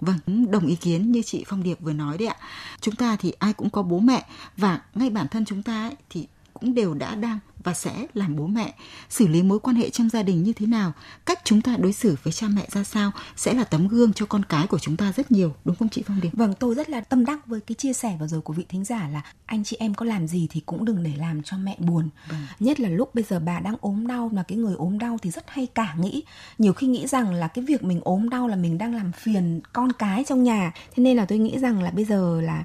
Vâng, 0.01 0.51
đồng 0.51 0.67
ý 0.67 0.77
kiến 0.77 1.13
như 1.13 1.23
chị 1.23 1.45
Phong 1.47 1.63
Điệp 1.63 1.81
vừa 1.81 1.93
nói 1.93 2.19
đấy 2.19 2.29
ạ. 2.29 2.37
Chúng 2.81 2.95
ta 2.95 3.17
thì 3.17 3.33
ai 3.39 3.53
cũng 3.53 3.71
có 3.71 3.83
bố 3.83 3.99
mẹ 3.99 4.27
và 4.57 4.81
ngay 4.95 5.11
bản 5.11 5.29
thân 5.29 5.45
chúng 5.45 5.63
ta 5.63 5.83
ấy, 5.89 5.97
thì 6.11 6.27
cũng 6.61 6.75
đều 6.75 6.95
đã 6.95 7.15
đang 7.15 7.39
và 7.65 7.75
sẽ 7.75 8.07
làm 8.15 8.37
bố 8.37 8.47
mẹ. 8.47 8.75
Xử 9.11 9.27
lý 9.27 9.43
mối 9.43 9.59
quan 9.59 9.77
hệ 9.77 9.91
trong 9.91 10.09
gia 10.09 10.23
đình 10.23 10.43
như 10.43 10.53
thế 10.53 10.67
nào? 10.67 10.93
Cách 11.27 11.41
chúng 11.45 11.63
ta 11.63 11.77
đối 11.77 11.93
xử 11.93 12.17
với 12.23 12.33
cha 12.33 12.47
mẹ 12.49 12.67
ra 12.71 12.85
sao? 12.85 13.11
Sẽ 13.37 13.55
là 13.55 13.65
tấm 13.65 13.89
gương 13.89 14.13
cho 14.13 14.27
con 14.27 14.43
cái 14.45 14.67
của 14.67 14.79
chúng 14.79 14.97
ta 14.97 15.13
rất 15.17 15.33
nhiều 15.33 15.55
đúng 15.65 15.77
không 15.77 15.89
chị 15.89 16.03
phong 16.07 16.21
điệp? 16.21 16.31
Vâng 16.33 16.55
tôi 16.59 16.75
rất 16.75 16.91
là 16.91 17.01
tâm 17.01 17.25
đắc 17.25 17.47
với 17.47 17.61
cái 17.61 17.75
chia 17.75 17.93
sẻ 17.93 18.17
vừa 18.21 18.27
rồi 18.27 18.41
của 18.41 18.53
vị 18.53 18.65
thính 18.69 18.85
giả 18.85 19.09
là 19.09 19.23
anh 19.47 19.65
chị 19.65 19.77
em 19.81 19.95
có 19.95 20.07
làm 20.07 20.29
gì 20.29 20.47
thì 20.51 20.61
cũng 20.67 20.85
đừng 20.85 21.03
để 21.03 21.13
làm 21.17 21.43
cho 21.43 21.57
mẹ 21.57 21.77
buồn. 21.79 22.09
Vâng. 22.29 22.41
nhất 22.61 22.81
là 22.81 22.89
lúc 22.89 23.15
bây 23.15 23.25
giờ 23.25 23.41
bà 23.41 23.61
đang 23.61 23.77
ốm 23.81 24.07
đau 24.07 24.31
mà 24.33 24.43
cái 24.43 24.59
người 24.59 24.75
ốm 24.75 24.99
đau 24.99 25.19
thì 25.23 25.31
rất 25.31 25.45
hay 25.49 25.67
cả 25.67 25.95
nghĩ. 25.99 26.23
Nhiều 26.59 26.73
khi 26.73 26.87
nghĩ 26.87 27.07
rằng 27.07 27.35
là 27.35 27.49
cái 27.49 27.65
việc 27.65 27.85
mình 27.85 28.01
ốm 28.05 28.29
đau 28.29 28.49
là 28.49 28.57
mình 28.57 28.79
đang 28.79 28.95
làm 28.95 29.13
phiền 29.13 29.61
con 29.73 29.93
cái 29.93 30.25
trong 30.25 30.43
nhà. 30.43 30.73
Thế 30.97 31.03
nên 31.03 31.17
là 31.17 31.25
tôi 31.25 31.39
nghĩ 31.39 31.59
rằng 31.59 31.83
là 31.83 31.91
bây 31.91 32.05
giờ 32.05 32.41
là 32.41 32.65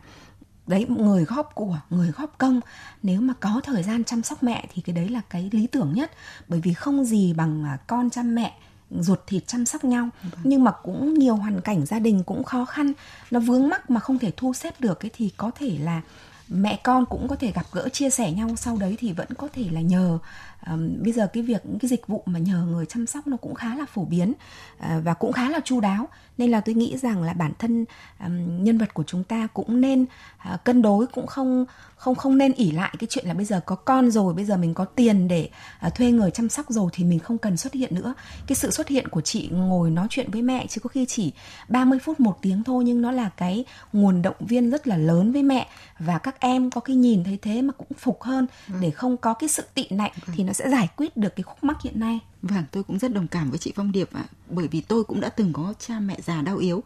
đấy 0.68 0.86
người 0.86 1.26
góp 1.26 1.56
của 1.56 1.80
người 1.90 2.12
góp 2.12 2.38
công. 2.38 2.62
Nếu 3.04 3.22
mà 3.22 3.34
có 3.40 3.62
thời 3.64 3.84
gian 3.84 4.04
chăm 4.04 4.24
sóc 4.24 4.44
mẹ 4.44 4.66
thì 4.74 4.82
cái 4.82 4.96
đấy 4.96 5.10
là 5.10 5.22
cái 5.30 5.50
lý 5.52 5.68
tưởng 5.68 5.94
nhất. 5.94 6.12
Bởi 6.48 6.62
vì 6.62 6.74
không 6.74 7.06
gì 7.06 7.34
bằng 7.34 7.64
à, 7.64 7.78
con 7.88 8.10
chăm 8.10 8.36
mẹ 8.36 8.58
ruột 8.92 9.20
thịt 9.28 9.48
chăm 9.48 9.66
sóc 9.66 9.84
nhau. 9.84 10.10
Vâng. 10.24 10.42
nhưng 10.44 10.64
mà 10.64 10.72
cũng 10.72 11.14
nhiều 11.14 11.36
hoàn 11.36 11.62
cảnh 11.62 11.86
gia 11.86 12.00
đình 12.00 12.24
cũng 12.24 12.44
khó 12.44 12.66
khăn. 12.66 12.94
Nó 13.32 13.40
vướng 13.40 13.70
mắc 13.70 13.90
mà 13.90 14.00
không 14.00 14.20
thể 14.20 14.32
thu 14.38 14.54
xếp 14.54 14.82
được 14.82 15.00
cái 15.00 15.12
thì 15.14 15.32
có 15.38 15.52
thể 15.60 15.78
là 15.80 16.02
mẹ 16.48 16.80
con 16.84 17.06
cũng 17.06 17.28
có 17.28 17.36
thể 17.36 17.52
gặp 17.52 17.66
gỡ 17.72 17.90
chia 17.90 18.10
sẻ 18.10 18.32
nhau 18.32 18.50
sau 18.58 18.78
đấy 18.78 18.96
thì 19.00 19.14
vẫn 19.14 19.28
có 19.38 19.48
thể 19.54 19.66
là 19.72 19.82
nhờ 19.82 20.20
um, 20.68 21.04
bây 21.04 21.14
giờ 21.14 21.28
cái 21.34 21.44
việc 21.44 21.62
cái 21.82 21.90
dịch 21.90 22.08
vụ 22.08 22.24
mà 22.26 22.40
nhờ 22.40 22.66
người 22.66 22.86
chăm 22.86 23.06
sóc 23.08 23.28
nó 23.28 23.38
cũng 23.38 23.54
khá 23.54 23.76
là 23.76 23.86
phổ 23.86 24.06
biến 24.06 24.32
uh, 24.32 25.04
và 25.04 25.14
cũng 25.14 25.32
khá 25.32 25.50
là 25.50 25.60
chu 25.64 25.80
đáo. 25.80 26.08
Nên 26.38 26.52
là 26.52 26.62
tôi 26.62 26.76
nghĩ 26.76 26.98
rằng 26.98 27.24
là 27.24 27.34
bản 27.34 27.52
thân 27.60 27.86
um, 28.20 28.64
nhân 28.64 28.78
vật 28.78 28.94
của 28.94 29.04
chúng 29.04 29.24
ta 29.24 29.48
cũng 29.54 29.82
nên 29.82 30.06
uh, 30.54 30.64
cân 30.64 30.82
đối 30.82 31.08
cũng 31.08 31.28
không 31.28 31.66
không 31.96 32.16
không 32.16 32.38
nên 32.38 32.54
ỉ 32.54 32.72
lại 32.72 32.96
cái 33.00 33.08
chuyện 33.10 33.26
là 33.26 33.34
bây 33.34 33.46
giờ 33.46 33.60
có 33.66 33.76
con 33.76 34.12
rồi 34.12 34.34
bây 34.34 34.46
giờ 34.46 34.58
mình 34.58 34.74
có 34.74 34.86
tiền 34.86 35.28
để 35.28 35.50
uh, 35.88 35.96
thuê 35.96 36.12
người 36.12 36.32
chăm 36.32 36.50
sóc 36.50 36.66
rồi 36.70 36.90
thì 36.94 37.04
mình 37.04 37.20
không 37.20 37.38
cần 37.38 37.58
xuất 37.58 37.74
hiện 37.74 37.96
nữa. 37.96 38.14
Cái 38.48 38.56
sự 38.56 38.72
xuất 38.72 38.88
hiện 38.88 39.08
của 39.08 39.22
chị 39.22 39.50
ngồi 39.52 39.90
nói 39.90 40.08
chuyện 40.10 40.32
với 40.32 40.42
mẹ 40.42 40.68
chứ 40.68 40.82
có 40.82 40.88
khi 40.88 41.06
chỉ 41.06 41.32
30 41.68 42.00
phút 42.00 42.20
một 42.20 42.38
tiếng 42.42 42.64
thôi 42.64 42.84
nhưng 42.84 43.02
nó 43.02 43.12
là 43.12 43.30
cái 43.30 43.66
nguồn 43.94 44.22
động 44.22 44.36
viên 44.40 44.70
rất 44.70 44.88
là 44.88 44.98
lớn 44.98 45.32
với 45.32 45.44
mẹ 45.44 45.68
và 46.00 46.18
các 46.18 46.33
em 46.40 46.72
có 46.72 46.82
khi 46.82 46.96
nhìn 46.96 47.24
thấy 47.24 47.38
thế 47.42 47.62
mà 47.62 47.74
cũng 47.74 47.88
phục 47.98 48.24
hơn 48.24 48.48
ừ. 48.68 48.74
để 48.82 48.92
không 48.92 49.18
có 49.18 49.34
cái 49.34 49.50
sự 49.50 49.64
tị 49.74 49.88
nạnh 49.90 50.12
ừ. 50.28 50.34
thì 50.36 50.44
nó 50.44 50.54
sẽ 50.54 50.70
giải 50.70 50.88
quyết 50.96 51.18
được 51.18 51.36
cái 51.36 51.44
khúc 51.44 51.64
mắc 51.64 51.82
hiện 51.82 52.00
nay 52.00 52.20
Vâng, 52.44 52.64
tôi 52.72 52.84
cũng 52.84 53.00
rất 53.00 53.14
đồng 53.14 53.28
cảm 53.28 53.50
với 53.50 53.60
chị 53.60 53.74
Phong 53.76 53.92
Điệp 53.92 54.10
ạ, 54.14 54.26
bởi 54.50 54.68
vì 54.68 54.82
tôi 54.82 55.04
cũng 55.04 55.22
đã 55.22 55.30
từng 55.30 55.54
có 55.54 55.74
cha 55.80 56.00
mẹ 56.00 56.18
già 56.24 56.42
đau 56.42 56.58
yếu 56.58 56.84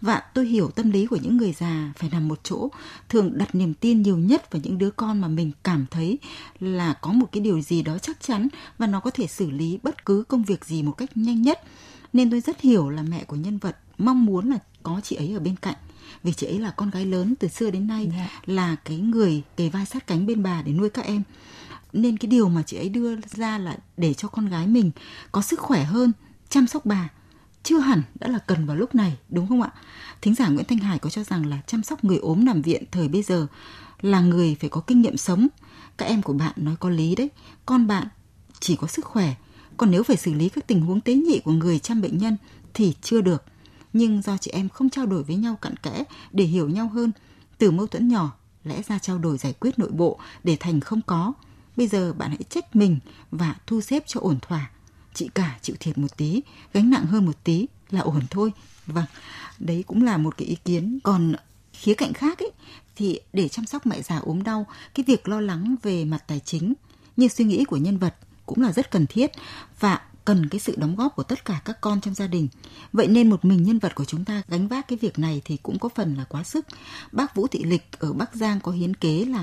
và 0.00 0.22
tôi 0.34 0.46
hiểu 0.46 0.70
tâm 0.70 0.90
lý 0.90 1.06
của 1.06 1.16
những 1.16 1.36
người 1.36 1.52
già 1.52 1.92
phải 1.96 2.10
nằm 2.10 2.28
một 2.28 2.40
chỗ, 2.42 2.68
thường 3.08 3.38
đặt 3.38 3.54
niềm 3.54 3.74
tin 3.74 4.02
nhiều 4.02 4.18
nhất 4.18 4.52
vào 4.52 4.62
những 4.64 4.78
đứa 4.78 4.90
con 4.90 5.20
mà 5.20 5.28
mình 5.28 5.52
cảm 5.62 5.86
thấy 5.90 6.18
là 6.60 6.92
có 6.92 7.12
một 7.12 7.26
cái 7.32 7.40
điều 7.40 7.60
gì 7.60 7.82
đó 7.82 7.98
chắc 7.98 8.20
chắn 8.20 8.48
và 8.78 8.86
nó 8.86 9.00
có 9.00 9.10
thể 9.10 9.26
xử 9.26 9.50
lý 9.50 9.78
bất 9.82 10.04
cứ 10.04 10.24
công 10.28 10.42
việc 10.42 10.64
gì 10.64 10.82
một 10.82 10.92
cách 10.92 11.16
nhanh 11.16 11.42
nhất. 11.42 11.60
Nên 12.12 12.30
tôi 12.30 12.40
rất 12.40 12.60
hiểu 12.60 12.90
là 12.90 13.02
mẹ 13.02 13.24
của 13.24 13.36
nhân 13.36 13.58
vật 13.58 13.76
mong 13.98 14.24
muốn 14.24 14.50
là 14.50 14.58
có 14.82 15.00
chị 15.02 15.16
ấy 15.16 15.32
ở 15.34 15.40
bên 15.40 15.56
cạnh 15.56 15.76
vì 16.22 16.32
chị 16.32 16.46
ấy 16.46 16.58
là 16.58 16.70
con 16.70 16.90
gái 16.90 17.06
lớn 17.06 17.34
từ 17.40 17.48
xưa 17.48 17.70
đến 17.70 17.86
nay 17.86 18.10
yeah. 18.14 18.30
Dạ. 18.30 18.54
là 18.54 18.76
cái 18.84 18.96
người 18.96 19.42
kề 19.56 19.68
vai 19.68 19.86
sát 19.86 20.06
cánh 20.06 20.26
bên 20.26 20.42
bà 20.42 20.62
để 20.62 20.72
nuôi 20.72 20.90
các 20.90 21.04
em. 21.04 21.22
Nên 21.92 22.16
cái 22.16 22.28
điều 22.28 22.48
mà 22.48 22.62
chị 22.62 22.76
ấy 22.76 22.88
đưa 22.88 23.16
ra 23.20 23.58
là 23.58 23.76
để 23.96 24.14
cho 24.14 24.28
con 24.28 24.46
gái 24.46 24.66
mình 24.66 24.90
có 25.32 25.42
sức 25.42 25.60
khỏe 25.60 25.84
hơn 25.84 26.12
chăm 26.48 26.66
sóc 26.66 26.86
bà. 26.86 27.08
Chưa 27.62 27.78
hẳn 27.78 28.02
đã 28.14 28.28
là 28.28 28.38
cần 28.38 28.66
vào 28.66 28.76
lúc 28.76 28.94
này 28.94 29.16
đúng 29.28 29.48
không 29.48 29.62
ạ? 29.62 29.72
Thính 30.22 30.34
giả 30.34 30.48
nguyễn 30.48 30.64
thanh 30.64 30.78
hải 30.78 30.98
có 30.98 31.10
cho 31.10 31.24
rằng 31.24 31.46
là 31.46 31.58
chăm 31.66 31.82
sóc 31.82 32.04
người 32.04 32.18
ốm 32.18 32.44
nằm 32.44 32.62
viện 32.62 32.84
thời 32.90 33.08
bây 33.08 33.22
giờ 33.22 33.46
là 34.00 34.20
người 34.20 34.56
phải 34.60 34.70
có 34.70 34.80
kinh 34.80 35.02
nghiệm 35.02 35.16
sống. 35.16 35.48
Các 35.96 36.06
em 36.06 36.22
của 36.22 36.32
bạn 36.32 36.52
nói 36.56 36.76
có 36.80 36.90
lý 36.90 37.14
đấy. 37.14 37.28
Con 37.66 37.86
bạn 37.86 38.06
chỉ 38.60 38.76
có 38.76 38.86
sức 38.86 39.04
khỏe. 39.04 39.34
Còn 39.76 39.90
nếu 39.90 40.02
phải 40.02 40.16
xử 40.16 40.34
lý 40.34 40.48
các 40.48 40.66
tình 40.66 40.80
huống 40.80 41.00
tế 41.00 41.14
nhị 41.14 41.40
của 41.44 41.52
người 41.52 41.78
chăm 41.78 42.00
bệnh 42.00 42.18
nhân 42.18 42.36
thì 42.74 42.94
chưa 43.02 43.20
được 43.20 43.44
nhưng 43.92 44.22
do 44.22 44.36
chị 44.36 44.50
em 44.50 44.68
không 44.68 44.90
trao 44.90 45.06
đổi 45.06 45.22
với 45.22 45.36
nhau 45.36 45.56
cặn 45.62 45.76
kẽ 45.76 46.04
để 46.32 46.44
hiểu 46.44 46.68
nhau 46.68 46.88
hơn 46.88 47.12
từ 47.58 47.70
mâu 47.70 47.86
thuẫn 47.86 48.08
nhỏ 48.08 48.32
lẽ 48.64 48.82
ra 48.88 48.98
trao 48.98 49.18
đổi 49.18 49.38
giải 49.38 49.52
quyết 49.60 49.78
nội 49.78 49.90
bộ 49.90 50.18
để 50.44 50.56
thành 50.60 50.80
không 50.80 51.00
có 51.06 51.32
Bây 51.78 51.86
giờ 51.86 52.12
bạn 52.12 52.30
hãy 52.30 52.42
trách 52.48 52.76
mình 52.76 52.98
và 53.30 53.54
thu 53.66 53.80
xếp 53.80 54.04
cho 54.06 54.20
ổn 54.20 54.38
thỏa. 54.40 54.70
Chị 55.14 55.28
cả 55.34 55.58
chịu 55.62 55.76
thiệt 55.80 55.98
một 55.98 56.16
tí, 56.16 56.42
gánh 56.72 56.90
nặng 56.90 57.06
hơn 57.06 57.26
một 57.26 57.44
tí 57.44 57.66
là 57.90 58.00
ổn 58.00 58.22
thôi. 58.30 58.52
Vâng, 58.86 59.04
đấy 59.58 59.84
cũng 59.86 60.04
là 60.04 60.16
một 60.16 60.36
cái 60.36 60.48
ý 60.48 60.56
kiến. 60.64 60.98
Còn 61.02 61.34
khía 61.72 61.94
cạnh 61.94 62.12
khác 62.12 62.38
ấy, 62.38 62.50
thì 62.96 63.20
để 63.32 63.48
chăm 63.48 63.66
sóc 63.66 63.86
mẹ 63.86 64.02
già 64.02 64.16
ốm 64.18 64.42
đau, 64.42 64.66
cái 64.94 65.04
việc 65.06 65.28
lo 65.28 65.40
lắng 65.40 65.76
về 65.82 66.04
mặt 66.04 66.24
tài 66.26 66.40
chính 66.44 66.74
như 67.16 67.28
suy 67.28 67.44
nghĩ 67.44 67.64
của 67.64 67.76
nhân 67.76 67.98
vật 67.98 68.14
cũng 68.46 68.62
là 68.62 68.72
rất 68.72 68.90
cần 68.90 69.06
thiết 69.06 69.30
và 69.80 70.00
cần 70.28 70.48
cái 70.52 70.60
sự 70.66 70.72
đóng 70.82 70.94
góp 70.98 71.10
của 71.16 71.26
tất 71.30 71.40
cả 71.48 71.54
các 71.66 71.76
con 71.80 72.00
trong 72.02 72.14
gia 72.14 72.26
đình. 72.26 72.48
Vậy 72.92 73.08
nên 73.10 73.30
một 73.30 73.44
mình 73.48 73.62
nhân 73.62 73.78
vật 73.82 73.92
của 73.94 74.04
chúng 74.04 74.24
ta 74.28 74.34
gánh 74.52 74.68
vác 74.70 74.84
cái 74.88 74.98
việc 75.02 75.16
này 75.26 75.36
thì 75.46 75.54
cũng 75.62 75.78
có 75.82 75.88
phần 75.96 76.08
là 76.18 76.24
quá 76.32 76.42
sức. 76.52 76.64
Bác 77.12 77.28
Vũ 77.34 77.46
Thị 77.52 77.60
Lịch 77.72 77.86
ở 78.08 78.10
Bắc 78.20 78.30
Giang 78.40 78.58
có 78.64 78.70
hiến 78.72 78.94
kế 79.02 79.14
là 79.34 79.42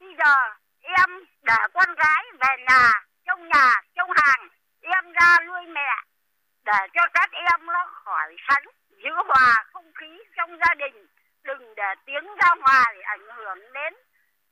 Bây 0.00 0.12
giờ, 0.20 0.34
em 0.80 1.10
để 1.48 1.60
con 1.74 1.88
gái 2.02 2.22
về 2.40 2.52
nhà, 2.68 2.84
trong 3.26 3.40
nhà, 3.52 3.68
trong 3.96 4.10
hàng 4.20 4.42
em 4.80 5.04
ra 5.18 5.30
nuôi 5.46 5.64
mẹ, 5.76 5.92
để 6.64 6.80
cho 6.94 7.02
các 7.14 7.30
em 7.32 7.60
nó 7.66 7.82
khỏi 8.04 8.36
sánh 8.48 8.66
giữ 9.02 9.14
hòa 9.28 9.64
không 9.72 9.90
khí 10.00 10.10
trong 10.36 10.50
gia 10.60 10.74
đình 10.74 11.06
đừng 11.44 11.74
để 11.76 11.90
tiếng 12.06 12.26
ra 12.40 12.50
ngoài 12.62 12.92
ảnh 13.02 13.26
hưởng 13.36 13.72
đến 13.74 13.92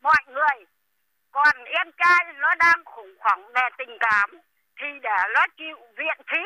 mọi 0.02 0.22
người 0.26 0.66
còn 1.32 1.56
em 1.64 1.86
trai, 1.98 2.34
nó 2.34 2.54
đang 2.54 2.84
khủng 2.84 3.14
hoảng 3.20 3.52
về 3.54 3.68
tình 3.78 3.96
cảm 4.00 4.30
thì 4.80 4.86
để 5.02 5.18
nó 5.34 5.46
chịu 5.58 5.76
viện 5.98 6.26
phí. 6.30 6.42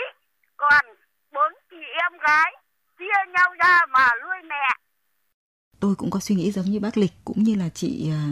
Còn 0.56 0.84
bốn 1.32 1.52
chị 1.70 1.76
em 2.02 2.18
gái 2.18 2.52
chia 2.98 3.30
nhau 3.32 3.54
ra 3.58 3.78
mà 3.90 4.08
nuôi 4.22 4.36
mẹ. 4.48 4.68
Tôi 5.80 5.94
cũng 5.98 6.10
có 6.10 6.20
suy 6.20 6.34
nghĩ 6.34 6.50
giống 6.50 6.64
như 6.64 6.80
bác 6.80 6.96
lịch, 6.96 7.12
cũng 7.24 7.42
như 7.42 7.54
là 7.54 7.68
chị 7.74 8.10
à, 8.10 8.22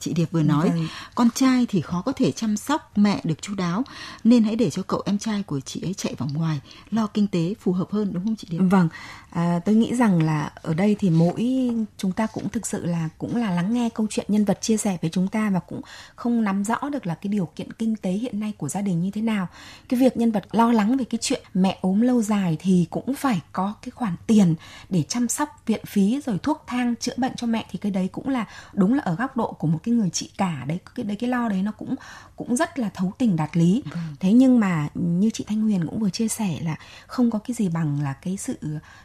chị 0.00 0.12
Điệp 0.12 0.30
vừa 0.30 0.42
nói 0.42 0.68
vâng. 0.68 0.88
con 1.14 1.28
trai 1.34 1.66
thì 1.68 1.80
khó 1.80 2.02
có 2.02 2.12
thể 2.12 2.32
chăm 2.32 2.56
sóc 2.56 2.98
mẹ 2.98 3.20
được 3.24 3.42
chu 3.42 3.54
đáo 3.54 3.82
nên 4.24 4.44
hãy 4.44 4.56
để 4.56 4.70
cho 4.70 4.82
cậu 4.82 5.02
em 5.06 5.18
trai 5.18 5.42
của 5.42 5.60
chị 5.60 5.80
ấy 5.82 5.94
chạy 5.94 6.14
vào 6.18 6.28
ngoài 6.34 6.60
lo 6.90 7.06
kinh 7.06 7.26
tế 7.26 7.54
phù 7.60 7.72
hợp 7.72 7.90
hơn 7.90 8.12
đúng 8.12 8.24
không 8.24 8.36
chị 8.36 8.48
Điệp? 8.50 8.58
Vâng, 8.58 8.88
à, 9.30 9.60
tôi 9.64 9.74
nghĩ 9.74 9.94
rằng 9.94 10.22
là 10.22 10.52
ở 10.62 10.74
đây 10.74 10.96
thì 10.98 11.10
mỗi 11.10 11.70
chúng 11.96 12.12
ta 12.12 12.26
cũng 12.26 12.48
thực 12.48 12.66
sự 12.66 12.86
là 12.86 13.08
cũng 13.18 13.36
là 13.36 13.50
lắng 13.50 13.74
nghe 13.74 13.88
câu 13.88 14.06
chuyện 14.10 14.26
nhân 14.28 14.44
vật 14.44 14.58
chia 14.60 14.76
sẻ 14.76 14.98
với 15.02 15.10
chúng 15.10 15.28
ta 15.28 15.50
và 15.50 15.60
cũng 15.60 15.80
không 16.16 16.44
nắm 16.44 16.64
rõ 16.64 16.76
được 16.92 17.06
là 17.06 17.14
cái 17.14 17.28
điều 17.28 17.48
kiện 17.56 17.72
kinh 17.72 17.96
tế 17.96 18.10
hiện 18.10 18.40
nay 18.40 18.52
của 18.58 18.68
gia 18.68 18.80
đình 18.80 19.00
như 19.00 19.10
thế 19.10 19.22
nào. 19.22 19.48
Cái 19.88 20.00
việc 20.00 20.16
nhân 20.16 20.32
vật 20.32 20.44
lo 20.52 20.72
lắng 20.72 20.96
về 20.96 21.04
cái 21.04 21.18
chuyện 21.22 21.42
mẹ 21.54 21.78
ốm 21.80 22.00
lâu 22.00 22.22
dài 22.22 22.56
thì 22.60 22.86
cũng 22.90 23.14
phải 23.14 23.40
có 23.52 23.74
cái 23.82 23.90
khoản 23.90 24.16
tiền 24.26 24.54
để 24.90 25.02
chăm 25.02 25.28
sóc 25.28 25.48
viện 25.66 25.80
phí 25.86 26.20
rồi 26.26 26.38
thuốc 26.42 26.64
thang 26.66 26.94
chữa 27.00 27.14
bệnh 27.16 27.32
cho 27.36 27.46
mẹ 27.46 27.66
thì 27.70 27.78
cái 27.78 27.92
đấy 27.92 28.08
cũng 28.12 28.28
là 28.28 28.46
đúng 28.72 28.94
là 28.94 29.02
ở 29.02 29.14
góc 29.14 29.36
độ 29.36 29.52
của 29.52 29.66
một 29.66 29.78
cái 29.86 29.94
người 29.94 30.10
chị 30.10 30.30
cả 30.38 30.64
đấy 30.68 30.78
cái 30.94 31.04
đấy 31.04 31.16
cái 31.16 31.30
lo 31.30 31.48
đấy 31.48 31.62
nó 31.62 31.72
cũng 31.72 31.94
cũng 32.36 32.56
rất 32.56 32.78
là 32.78 32.90
thấu 32.94 33.12
tình 33.18 33.36
đạt 33.36 33.56
lý 33.56 33.82
vâng. 33.92 34.16
thế 34.20 34.32
nhưng 34.32 34.60
mà 34.60 34.88
như 34.94 35.30
chị 35.30 35.44
thanh 35.48 35.60
huyền 35.60 35.86
cũng 35.86 35.98
vừa 36.00 36.10
chia 36.10 36.28
sẻ 36.28 36.58
là 36.62 36.76
không 37.06 37.30
có 37.30 37.38
cái 37.38 37.54
gì 37.54 37.68
bằng 37.68 38.00
là 38.02 38.12
cái 38.12 38.36
sự 38.36 38.58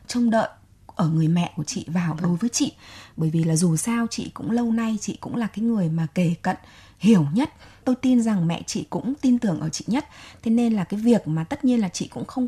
trông 0.08 0.30
đợi 0.30 0.50
ở 0.96 1.08
người 1.08 1.28
mẹ 1.28 1.54
của 1.56 1.63
chị 1.63 1.86
vào 1.88 2.13
vâng. 2.13 2.24
đối 2.24 2.38
với 2.38 2.50
chị 2.50 2.74
bởi 3.17 3.30
vì 3.30 3.44
là 3.44 3.56
dù 3.56 3.76
sao 3.76 4.08
chị 4.10 4.32
cũng 4.34 4.52
lâu 4.52 4.72
nay 4.72 4.98
chị 5.02 5.17
cũng 5.22 5.36
là 5.36 5.48
cái 5.48 5.65
người 5.65 5.89
mà 5.89 6.08
kề 6.15 6.34
cận 6.41 6.56
hiểu 7.00 7.26
nhất 7.34 7.50
tôi 7.86 7.96
tin 7.96 8.22
rằng 8.22 8.48
mẹ 8.48 8.62
chị 8.67 8.86
cũng 8.89 9.13
tin 9.22 9.39
tưởng 9.39 9.60
ở 9.60 9.70
chị 9.70 9.86
nhất 9.88 10.06
thế 10.44 10.52
nên 10.52 10.74
là 10.74 10.84
cái 10.84 11.00
việc 11.00 11.28
mà 11.28 11.44
tất 11.44 11.65
nhiên 11.65 11.82
là 11.82 11.89
chị 11.89 12.08
cũng 12.08 12.26
không 12.26 12.48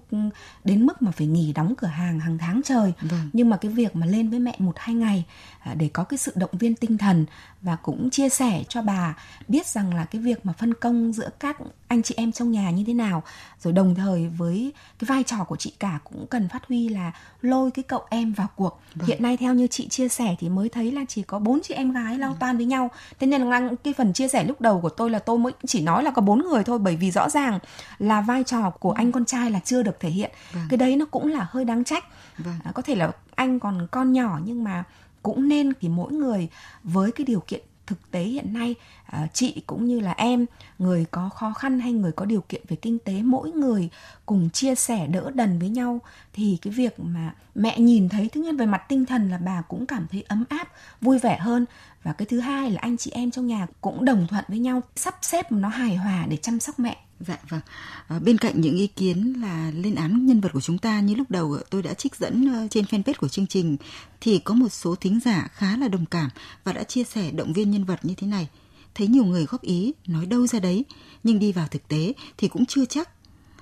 đến 0.63 0.86
mức 0.86 1.02
mà 1.02 1.12
phải 1.12 1.28
nghỉ 1.28 1.54
đóng 1.54 1.74
cửa 1.78 1.88
hàng 1.88 2.19
hàng 2.19 2.38
tháng 2.38 2.62
trời 2.65 2.93
vâng. 3.02 3.30
nhưng 3.34 3.50
mà 3.50 3.58
cái 3.58 3.72
việc 3.72 3.96
mà 3.96 4.06
lên 4.06 4.30
với 4.30 4.39
mẹ 4.39 4.56
một 4.60 4.74
hai 4.78 4.96
ngày 4.96 5.26
à, 5.60 5.74
để 5.74 5.89
có 5.93 6.04
cái 6.04 6.17
sự 6.17 6.32
động 6.36 6.50
viên 6.54 6.76
tinh 6.76 6.98
thần 6.98 7.26
và 7.63 7.76
cũng 7.76 8.10
chia 8.10 8.30
sẻ 8.30 8.63
cho 8.69 8.82
bà 8.82 9.15
biết 9.47 9.67
rằng 9.67 9.95
là 9.95 10.06
cái 10.06 10.21
việc 10.21 10.45
mà 10.45 10.54
phân 10.54 10.73
công 10.73 11.13
giữa 11.13 11.30
các 11.39 11.58
anh 11.88 12.04
chị 12.04 12.15
em 12.17 12.32
trong 12.32 12.52
nhà 12.52 12.71
như 12.71 12.84
thế 12.88 12.93
nào 12.93 13.23
rồi 13.60 13.73
đồng 13.73 13.95
thời 13.95 14.28
với 14.28 14.73
cái 14.99 15.06
vai 15.06 15.23
trò 15.23 15.43
của 15.43 15.56
chị 15.56 15.73
cả 15.80 15.99
cũng 16.04 16.28
cần 16.28 16.49
phát 16.49 16.67
huy 16.67 16.89
là 16.89 17.12
lôi 17.41 17.71
cái 17.71 17.84
cậu 17.84 18.02
em 18.10 18.34
vào 18.34 18.47
cuộc 18.56 18.80
vâng. 18.95 19.08
hiện 19.08 19.23
nay 19.23 19.38
theo 19.38 19.54
như 19.54 19.67
chị 19.67 19.88
chia 19.88 20.08
sẻ 20.08 20.36
thì 20.39 20.49
mới 20.49 20.69
thấy 20.69 20.91
là 20.91 21.02
chỉ 21.08 21.21
có 21.21 21.39
bốn 21.39 21.60
chị 21.63 21.73
em 21.73 21.91
gái 21.91 22.17
lao 22.17 22.36
toan 22.39 22.58
với 22.58 22.65
nhau 22.65 22.91
thế 23.19 23.28
nên 23.28 23.41
là 23.41 23.69
cái 23.84 23.93
phần 23.93 24.13
chia 24.13 24.28
sẻ 24.28 24.43
lúc 24.43 24.62
đầu 24.62 24.82
của 24.82 24.89
tôi 24.89 25.10
là 25.10 25.19
tôi 25.19 25.38
mới 25.38 25.54
chỉ 25.67 25.82
nói 25.82 26.04
là 26.04 26.12
có 26.12 26.21
bốn 26.21 26.41
người 26.41 26.63
thôi 26.63 26.80
bởi 26.80 26.95
vì 26.95 27.12
rõ 27.12 27.30
ràng 27.30 27.60
là 27.99 28.21
vai 28.21 28.43
trò 28.43 28.69
của 28.69 28.91
anh 28.91 29.12
con 29.12 29.26
trai 29.26 29.52
là 29.52 29.60
chưa 29.60 29.84
được 29.84 29.99
thể 29.99 30.10
hiện 30.10 30.32
vâng. 30.54 30.63
cái 30.69 30.78
đấy 30.78 30.95
nó 30.95 31.06
cũng 31.06 31.28
là 31.28 31.47
hơi 31.49 31.65
đáng 31.65 31.84
trách 31.84 32.04
vâng. 32.38 32.56
à, 32.63 32.71
có 32.71 32.82
thể 32.82 32.95
là 32.95 33.12
anh 33.36 33.60
còn 33.60 33.88
con 33.91 34.13
nhỏ 34.13 34.39
nhưng 34.45 34.63
mà 34.63 34.84
cũng 35.24 35.48
nên 35.48 35.72
thì 35.82 35.90
mỗi 35.90 36.14
người 36.14 36.50
với 36.84 37.12
cái 37.12 37.26
điều 37.26 37.40
kiện 37.40 37.62
thực 37.88 38.12
tế 38.12 38.24
hiện 38.24 38.54
nay 38.54 38.76
à, 39.06 39.28
chị 39.34 39.64
cũng 39.68 39.86
như 39.86 40.00
là 40.00 40.12
em, 40.12 40.46
người 40.80 41.06
có 41.12 41.30
khó 41.30 41.54
khăn 41.54 41.80
hay 41.80 41.92
người 41.92 42.12
có 42.12 42.26
điều 42.26 42.42
kiện 42.42 42.62
về 42.68 42.76
kinh 42.76 43.00
tế, 43.00 43.22
mỗi 43.24 43.52
người 43.52 43.90
cùng 44.26 44.50
chia 44.50 44.76
sẻ, 44.76 45.08
đỡ 45.08 45.32
đần 45.34 45.60
với 45.60 45.70
nhau. 45.70 46.00
Thì 46.34 46.58
cái 46.62 46.74
việc 46.74 47.00
mà 47.00 47.36
mẹ 47.56 47.80
nhìn 47.80 48.10
thấy 48.10 48.30
thứ 48.30 48.42
nhất 48.42 48.56
về 48.60 48.66
mặt 48.66 48.82
tinh 48.90 49.06
thần 49.06 49.30
là 49.30 49.38
bà 49.38 49.62
cũng 49.62 49.86
cảm 49.86 50.08
thấy 50.12 50.22
ấm 50.28 50.44
áp, 50.50 50.68
vui 51.02 51.20
vẻ 51.20 51.38
hơn 51.38 51.66
và 52.04 52.13
cái 52.13 52.26
thứ 52.26 52.39
hai 52.39 52.72
là 52.72 52.80
anh 52.82 52.98
chị 52.98 53.12
em 53.12 53.32
trong 53.32 53.48
nhà 53.48 53.68
cũng 53.82 54.06
đồng 54.06 54.28
thuận 54.30 54.44
với 54.48 54.60
nhau 54.60 54.82
sắp 54.96 55.16
xếp 55.22 55.52
nó 55.52 55.70
hài 55.70 55.96
hòa 55.96 56.26
để 56.30 56.38
chăm 56.38 56.60
sóc 56.60 56.80
mẹ 56.80 56.98
Dạ 57.28 57.38
vâng. 57.50 57.62
À, 58.08 58.20
bên 58.20 58.38
cạnh 58.38 58.62
những 58.62 58.76
ý 58.76 58.88
kiến 58.88 59.34
là 59.42 59.72
lên 59.76 59.96
án 59.96 60.26
nhân 60.26 60.42
vật 60.42 60.50
của 60.54 60.62
chúng 60.62 60.78
ta 60.78 61.00
như 61.00 61.16
lúc 61.16 61.32
đầu 61.32 61.58
tôi 61.70 61.84
đã 61.84 61.94
trích 61.94 62.16
dẫn 62.16 62.54
ờ, 62.54 62.68
trên 62.68 62.86
fanpage 62.86 63.13
của 63.18 63.28
chương 63.28 63.48
trình 63.48 63.78
thì 64.22 64.39
có 64.39 64.54
một 64.54 64.70
số 64.70 64.96
thính 64.96 65.20
giả 65.26 65.48
khá 65.54 65.78
là 65.78 65.88
đồng 65.88 66.06
cảm 66.06 66.30
và 66.63 66.74
đã 66.74 66.84
chia 66.84 67.04
sẻ 67.04 67.32
động 67.32 67.54
viên 67.54 67.72
nhân 67.72 67.84
vật 67.84 68.06
như 68.06 68.13
thế 68.18 68.28
này. 68.28 68.50
Thấy 68.96 69.08
nhiều 69.08 69.26
người 69.26 69.46
góp 69.46 69.62
ý 69.62 69.94
nói 70.08 70.26
đâu 70.26 70.48
ra 70.48 70.60
đấy 70.60 70.86
nhưng 71.24 71.39
đi 71.39 71.52
vào 71.52 71.68
thực 71.68 71.88
tế 71.88 72.13
thì 72.38 72.48
cũng 72.48 72.66
chưa 72.66 72.86
chắc. 72.86 73.10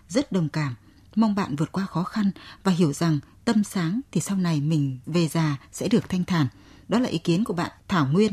Rất 0.10 0.32
đồng 0.32 0.50
cảm. 0.50 0.76
Mong 1.16 1.36
bạn 1.36 1.56
vượt 1.56 1.72
qua 1.72 1.86
khó 1.86 2.04
khăn 2.04 2.32
và 2.64 2.72
hiểu 2.72 2.94
rằng 2.94 3.20
tâm 3.46 3.64
sáng 3.64 4.02
thì 4.12 4.22
sau 4.22 4.38
này 4.38 4.62
mình 4.62 5.00
về 5.06 5.28
già 5.28 5.58
sẽ 5.72 5.88
được 5.88 6.10
thanh 6.10 6.24
thản. 6.24 6.48
Đó 6.92 7.00
là 7.00 7.10
ý 7.10 7.18
kiến 7.18 7.44
của 7.44 7.54
bạn 7.54 7.72
Thảo 7.88 8.08
Nguyên. 8.12 8.32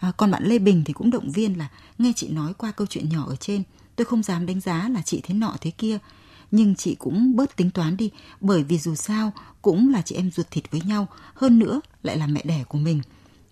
À, 0.00 0.12
còn 0.16 0.30
bạn 0.30 0.44
Lê 0.44 0.58
Bình 0.58 0.82
thì 0.84 0.92
cũng 0.92 1.10
động 1.10 1.30
viên 1.30 1.58
là 1.58 1.68
nghe 1.98 2.12
chị 2.16 2.28
nói 2.28 2.54
qua 2.54 2.72
câu 2.72 2.86
chuyện 2.86 3.08
nhỏ 3.08 3.24
ở 3.28 3.36
trên 3.36 3.62
tôi 3.96 4.04
không 4.04 4.22
dám 4.22 4.46
đánh 4.46 4.60
giá 4.60 4.88
là 4.88 5.02
chị 5.02 5.20
thế 5.22 5.34
nọ 5.34 5.56
thế 5.60 5.70
kia 5.70 5.98
nhưng 6.50 6.74
chị 6.74 6.94
cũng 6.94 7.36
bớt 7.36 7.56
tính 7.56 7.70
toán 7.70 7.96
đi 7.96 8.10
bởi 8.40 8.64
vì 8.64 8.78
dù 8.78 8.94
sao 8.94 9.32
cũng 9.62 9.92
là 9.92 10.02
chị 10.02 10.14
em 10.14 10.30
ruột 10.30 10.46
thịt 10.50 10.70
với 10.70 10.80
nhau 10.80 11.08
hơn 11.34 11.58
nữa 11.58 11.80
lại 12.02 12.16
là 12.16 12.26
mẹ 12.26 12.42
đẻ 12.44 12.64
của 12.68 12.78
mình 12.78 13.00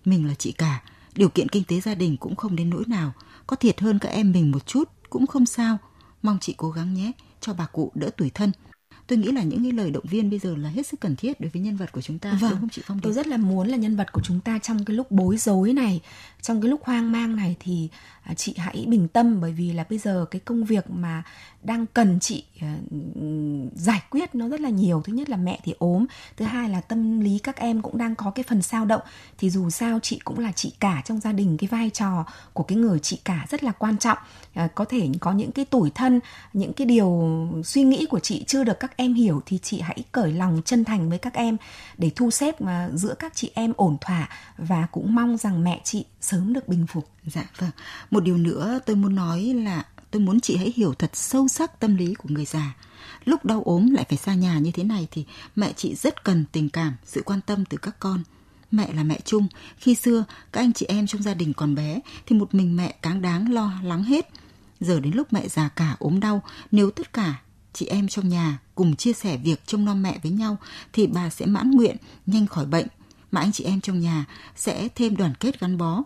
mình 0.05 0.27
là 0.27 0.33
chị 0.33 0.51
cả 0.51 0.81
Điều 1.15 1.29
kiện 1.29 1.49
kinh 1.49 1.63
tế 1.63 1.79
gia 1.79 1.95
đình 1.95 2.17
cũng 2.17 2.35
không 2.35 2.55
đến 2.55 2.69
nỗi 2.69 2.83
nào, 2.87 3.13
có 3.47 3.55
thiệt 3.55 3.81
hơn 3.81 3.99
các 3.99 4.09
em 4.09 4.31
mình 4.31 4.51
một 4.51 4.67
chút 4.67 4.89
cũng 5.09 5.27
không 5.27 5.45
sao. 5.45 5.77
Mong 6.23 6.37
chị 6.41 6.53
cố 6.57 6.71
gắng 6.71 6.93
nhé, 6.93 7.11
cho 7.41 7.53
bà 7.53 7.65
cụ 7.65 7.91
đỡ 7.95 8.09
tuổi 8.17 8.29
thân 8.29 8.51
tôi 9.07 9.17
nghĩ 9.17 9.31
là 9.31 9.43
những 9.43 9.63
cái 9.63 9.71
lời 9.71 9.91
động 9.91 10.05
viên 10.07 10.29
bây 10.29 10.39
giờ 10.39 10.55
là 10.55 10.69
hết 10.69 10.87
sức 10.87 10.99
cần 10.99 11.15
thiết 11.15 11.41
đối 11.41 11.49
với 11.49 11.61
nhân 11.61 11.75
vật 11.75 11.91
của 11.91 12.01
chúng 12.01 12.19
ta 12.19 12.37
vâng. 12.41 12.51
đúng 12.51 12.59
không 12.59 12.69
chị 12.69 12.81
Phong? 12.85 12.99
Tôi 12.99 13.13
rất 13.13 13.27
là 13.27 13.37
muốn 13.37 13.67
là 13.67 13.77
nhân 13.77 13.95
vật 13.95 14.11
của 14.11 14.21
chúng 14.23 14.39
ta 14.39 14.59
trong 14.59 14.85
cái 14.85 14.95
lúc 14.95 15.11
bối 15.11 15.37
rối 15.37 15.73
này, 15.73 16.01
trong 16.41 16.61
cái 16.61 16.69
lúc 16.69 16.83
hoang 16.83 17.11
mang 17.11 17.35
này 17.35 17.55
thì 17.59 17.89
à, 18.23 18.33
chị 18.33 18.53
hãy 18.57 18.85
bình 18.87 19.07
tâm 19.07 19.41
bởi 19.41 19.51
vì 19.51 19.73
là 19.73 19.85
bây 19.89 19.99
giờ 19.99 20.25
cái 20.31 20.39
công 20.39 20.63
việc 20.63 20.89
mà 20.89 21.23
đang 21.63 21.85
cần 21.85 22.19
chị 22.19 22.43
à, 22.61 22.77
giải 23.75 24.01
quyết 24.09 24.35
nó 24.35 24.49
rất 24.49 24.61
là 24.61 24.69
nhiều. 24.69 25.01
Thứ 25.05 25.13
nhất 25.13 25.29
là 25.29 25.37
mẹ 25.37 25.59
thì 25.63 25.73
ốm, 25.79 26.05
thứ 26.37 26.45
hai 26.45 26.69
là 26.69 26.81
tâm 26.81 27.19
lý 27.19 27.39
các 27.39 27.55
em 27.55 27.81
cũng 27.81 27.97
đang 27.97 28.15
có 28.15 28.31
cái 28.31 28.43
phần 28.43 28.61
sao 28.61 28.85
động 28.85 29.01
thì 29.37 29.49
dù 29.49 29.69
sao 29.69 29.99
chị 29.99 30.19
cũng 30.23 30.39
là 30.39 30.51
chị 30.51 30.73
cả 30.79 31.01
trong 31.05 31.19
gia 31.19 31.31
đình 31.31 31.57
cái 31.57 31.67
vai 31.67 31.89
trò 31.89 32.25
của 32.53 32.63
cái 32.63 32.77
người 32.77 32.99
chị 32.99 33.19
cả 33.25 33.45
rất 33.49 33.63
là 33.63 33.71
quan 33.71 33.97
trọng. 33.97 34.17
À, 34.53 34.67
có 34.75 34.85
thể 34.85 35.09
có 35.19 35.31
những 35.31 35.51
cái 35.51 35.65
tuổi 35.65 35.91
thân, 35.95 36.19
những 36.53 36.73
cái 36.73 36.87
điều 36.87 37.27
suy 37.65 37.83
nghĩ 37.83 38.05
của 38.05 38.19
chị 38.19 38.43
chưa 38.47 38.63
được 38.63 38.79
các 38.97 39.03
em 39.03 39.13
hiểu 39.13 39.41
thì 39.45 39.59
chị 39.63 39.81
hãy 39.81 40.03
cởi 40.11 40.33
lòng 40.33 40.61
chân 40.65 40.85
thành 40.85 41.09
với 41.09 41.17
các 41.17 41.33
em 41.33 41.57
để 41.97 42.11
thu 42.15 42.31
xếp 42.31 42.61
mà 42.61 42.89
giữa 42.93 43.13
các 43.19 43.35
chị 43.35 43.51
em 43.53 43.73
ổn 43.77 43.97
thỏa 44.01 44.29
và 44.57 44.87
cũng 44.91 45.15
mong 45.15 45.37
rằng 45.37 45.63
mẹ 45.63 45.81
chị 45.83 46.05
sớm 46.21 46.53
được 46.53 46.67
bình 46.67 46.87
phục. 46.87 47.09
Dạ 47.25 47.43
vâng. 47.57 47.69
Một 48.11 48.19
điều 48.19 48.37
nữa 48.37 48.79
tôi 48.85 48.95
muốn 48.95 49.15
nói 49.15 49.41
là 49.41 49.85
tôi 50.11 50.21
muốn 50.21 50.39
chị 50.39 50.57
hãy 50.57 50.73
hiểu 50.75 50.93
thật 50.93 51.09
sâu 51.13 51.47
sắc 51.47 51.79
tâm 51.79 51.95
lý 51.95 52.13
của 52.13 52.29
người 52.29 52.45
già. 52.45 52.75
Lúc 53.25 53.45
đau 53.45 53.61
ốm 53.65 53.91
lại 53.91 54.05
phải 54.09 54.17
xa 54.17 54.33
nhà 54.33 54.59
như 54.59 54.71
thế 54.71 54.83
này 54.83 55.07
thì 55.11 55.25
mẹ 55.55 55.73
chị 55.73 55.95
rất 55.95 56.23
cần 56.23 56.45
tình 56.51 56.69
cảm, 56.69 56.95
sự 57.05 57.21
quan 57.25 57.41
tâm 57.41 57.65
từ 57.65 57.77
các 57.77 57.99
con. 57.99 58.23
Mẹ 58.71 58.93
là 58.93 59.03
mẹ 59.03 59.19
chung, 59.25 59.47
khi 59.77 59.95
xưa 59.95 60.23
các 60.51 60.61
anh 60.61 60.73
chị 60.73 60.85
em 60.85 61.07
trong 61.07 61.21
gia 61.23 61.33
đình 61.33 61.53
còn 61.53 61.75
bé 61.75 61.99
thì 62.25 62.35
một 62.35 62.55
mình 62.55 62.75
mẹ 62.75 62.95
cáng 63.01 63.21
đáng 63.21 63.53
lo 63.53 63.71
lắng 63.83 64.03
hết. 64.03 64.29
Giờ 64.79 64.99
đến 64.99 65.13
lúc 65.15 65.33
mẹ 65.33 65.47
già 65.47 65.69
cả 65.69 65.95
ốm 65.99 66.19
đau, 66.19 66.41
nếu 66.71 66.91
tất 66.91 67.13
cả 67.13 67.41
chị 67.75 67.85
em 67.85 68.07
trong 68.07 68.29
nhà 68.29 68.57
cùng 68.75 68.95
chia 68.95 69.13
sẻ 69.13 69.37
việc 69.37 69.61
trông 69.65 69.85
nom 69.85 70.01
mẹ 70.01 70.19
với 70.23 70.31
nhau 70.31 70.57
thì 70.93 71.07
bà 71.07 71.29
sẽ 71.29 71.45
mãn 71.45 71.71
nguyện 71.71 71.95
nhanh 72.25 72.47
khỏi 72.47 72.65
bệnh 72.65 72.87
mà 73.31 73.41
anh 73.41 73.51
chị 73.51 73.63
em 73.63 73.81
trong 73.81 73.99
nhà 73.99 74.25
sẽ 74.55 74.87
thêm 74.95 75.17
đoàn 75.17 75.33
kết 75.39 75.59
gắn 75.59 75.77
bó. 75.77 76.03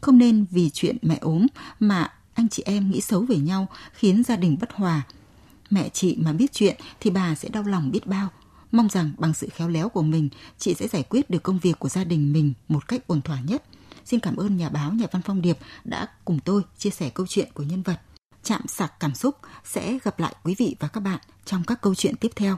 Không 0.00 0.18
nên 0.18 0.44
vì 0.50 0.70
chuyện 0.70 0.96
mẹ 1.02 1.18
ốm 1.20 1.46
mà 1.80 2.12
anh 2.34 2.48
chị 2.48 2.62
em 2.66 2.90
nghĩ 2.90 3.00
xấu 3.00 3.22
về 3.22 3.36
nhau 3.36 3.66
khiến 3.92 4.22
gia 4.22 4.36
đình 4.36 4.56
bất 4.60 4.72
hòa. 4.72 5.02
Mẹ 5.70 5.88
chị 5.88 6.16
mà 6.20 6.32
biết 6.32 6.52
chuyện 6.52 6.76
thì 7.00 7.10
bà 7.10 7.34
sẽ 7.34 7.48
đau 7.48 7.62
lòng 7.62 7.90
biết 7.90 8.06
bao. 8.06 8.28
Mong 8.72 8.88
rằng 8.88 9.12
bằng 9.18 9.34
sự 9.34 9.48
khéo 9.54 9.68
léo 9.68 9.88
của 9.88 10.02
mình, 10.02 10.28
chị 10.58 10.74
sẽ 10.74 10.88
giải 10.88 11.02
quyết 11.02 11.30
được 11.30 11.42
công 11.42 11.58
việc 11.58 11.78
của 11.78 11.88
gia 11.88 12.04
đình 12.04 12.32
mình 12.32 12.52
một 12.68 12.88
cách 12.88 13.06
ổn 13.06 13.22
thỏa 13.22 13.40
nhất. 13.40 13.62
Xin 14.04 14.20
cảm 14.20 14.36
ơn 14.36 14.56
nhà 14.56 14.68
báo 14.68 14.92
Nhà 14.92 15.06
văn 15.12 15.22
Phong 15.22 15.42
Điệp 15.42 15.58
đã 15.84 16.08
cùng 16.24 16.38
tôi 16.44 16.62
chia 16.78 16.90
sẻ 16.90 17.10
câu 17.10 17.26
chuyện 17.26 17.48
của 17.54 17.62
nhân 17.62 17.82
vật 17.82 18.00
chạm 18.42 18.60
sạc 18.68 19.00
cảm 19.00 19.14
xúc 19.14 19.36
sẽ 19.64 19.98
gặp 20.04 20.20
lại 20.20 20.34
quý 20.44 20.54
vị 20.58 20.76
và 20.80 20.88
các 20.88 21.00
bạn 21.00 21.20
trong 21.44 21.62
các 21.66 21.80
câu 21.82 21.94
chuyện 21.94 22.16
tiếp 22.16 22.30
theo. 22.36 22.56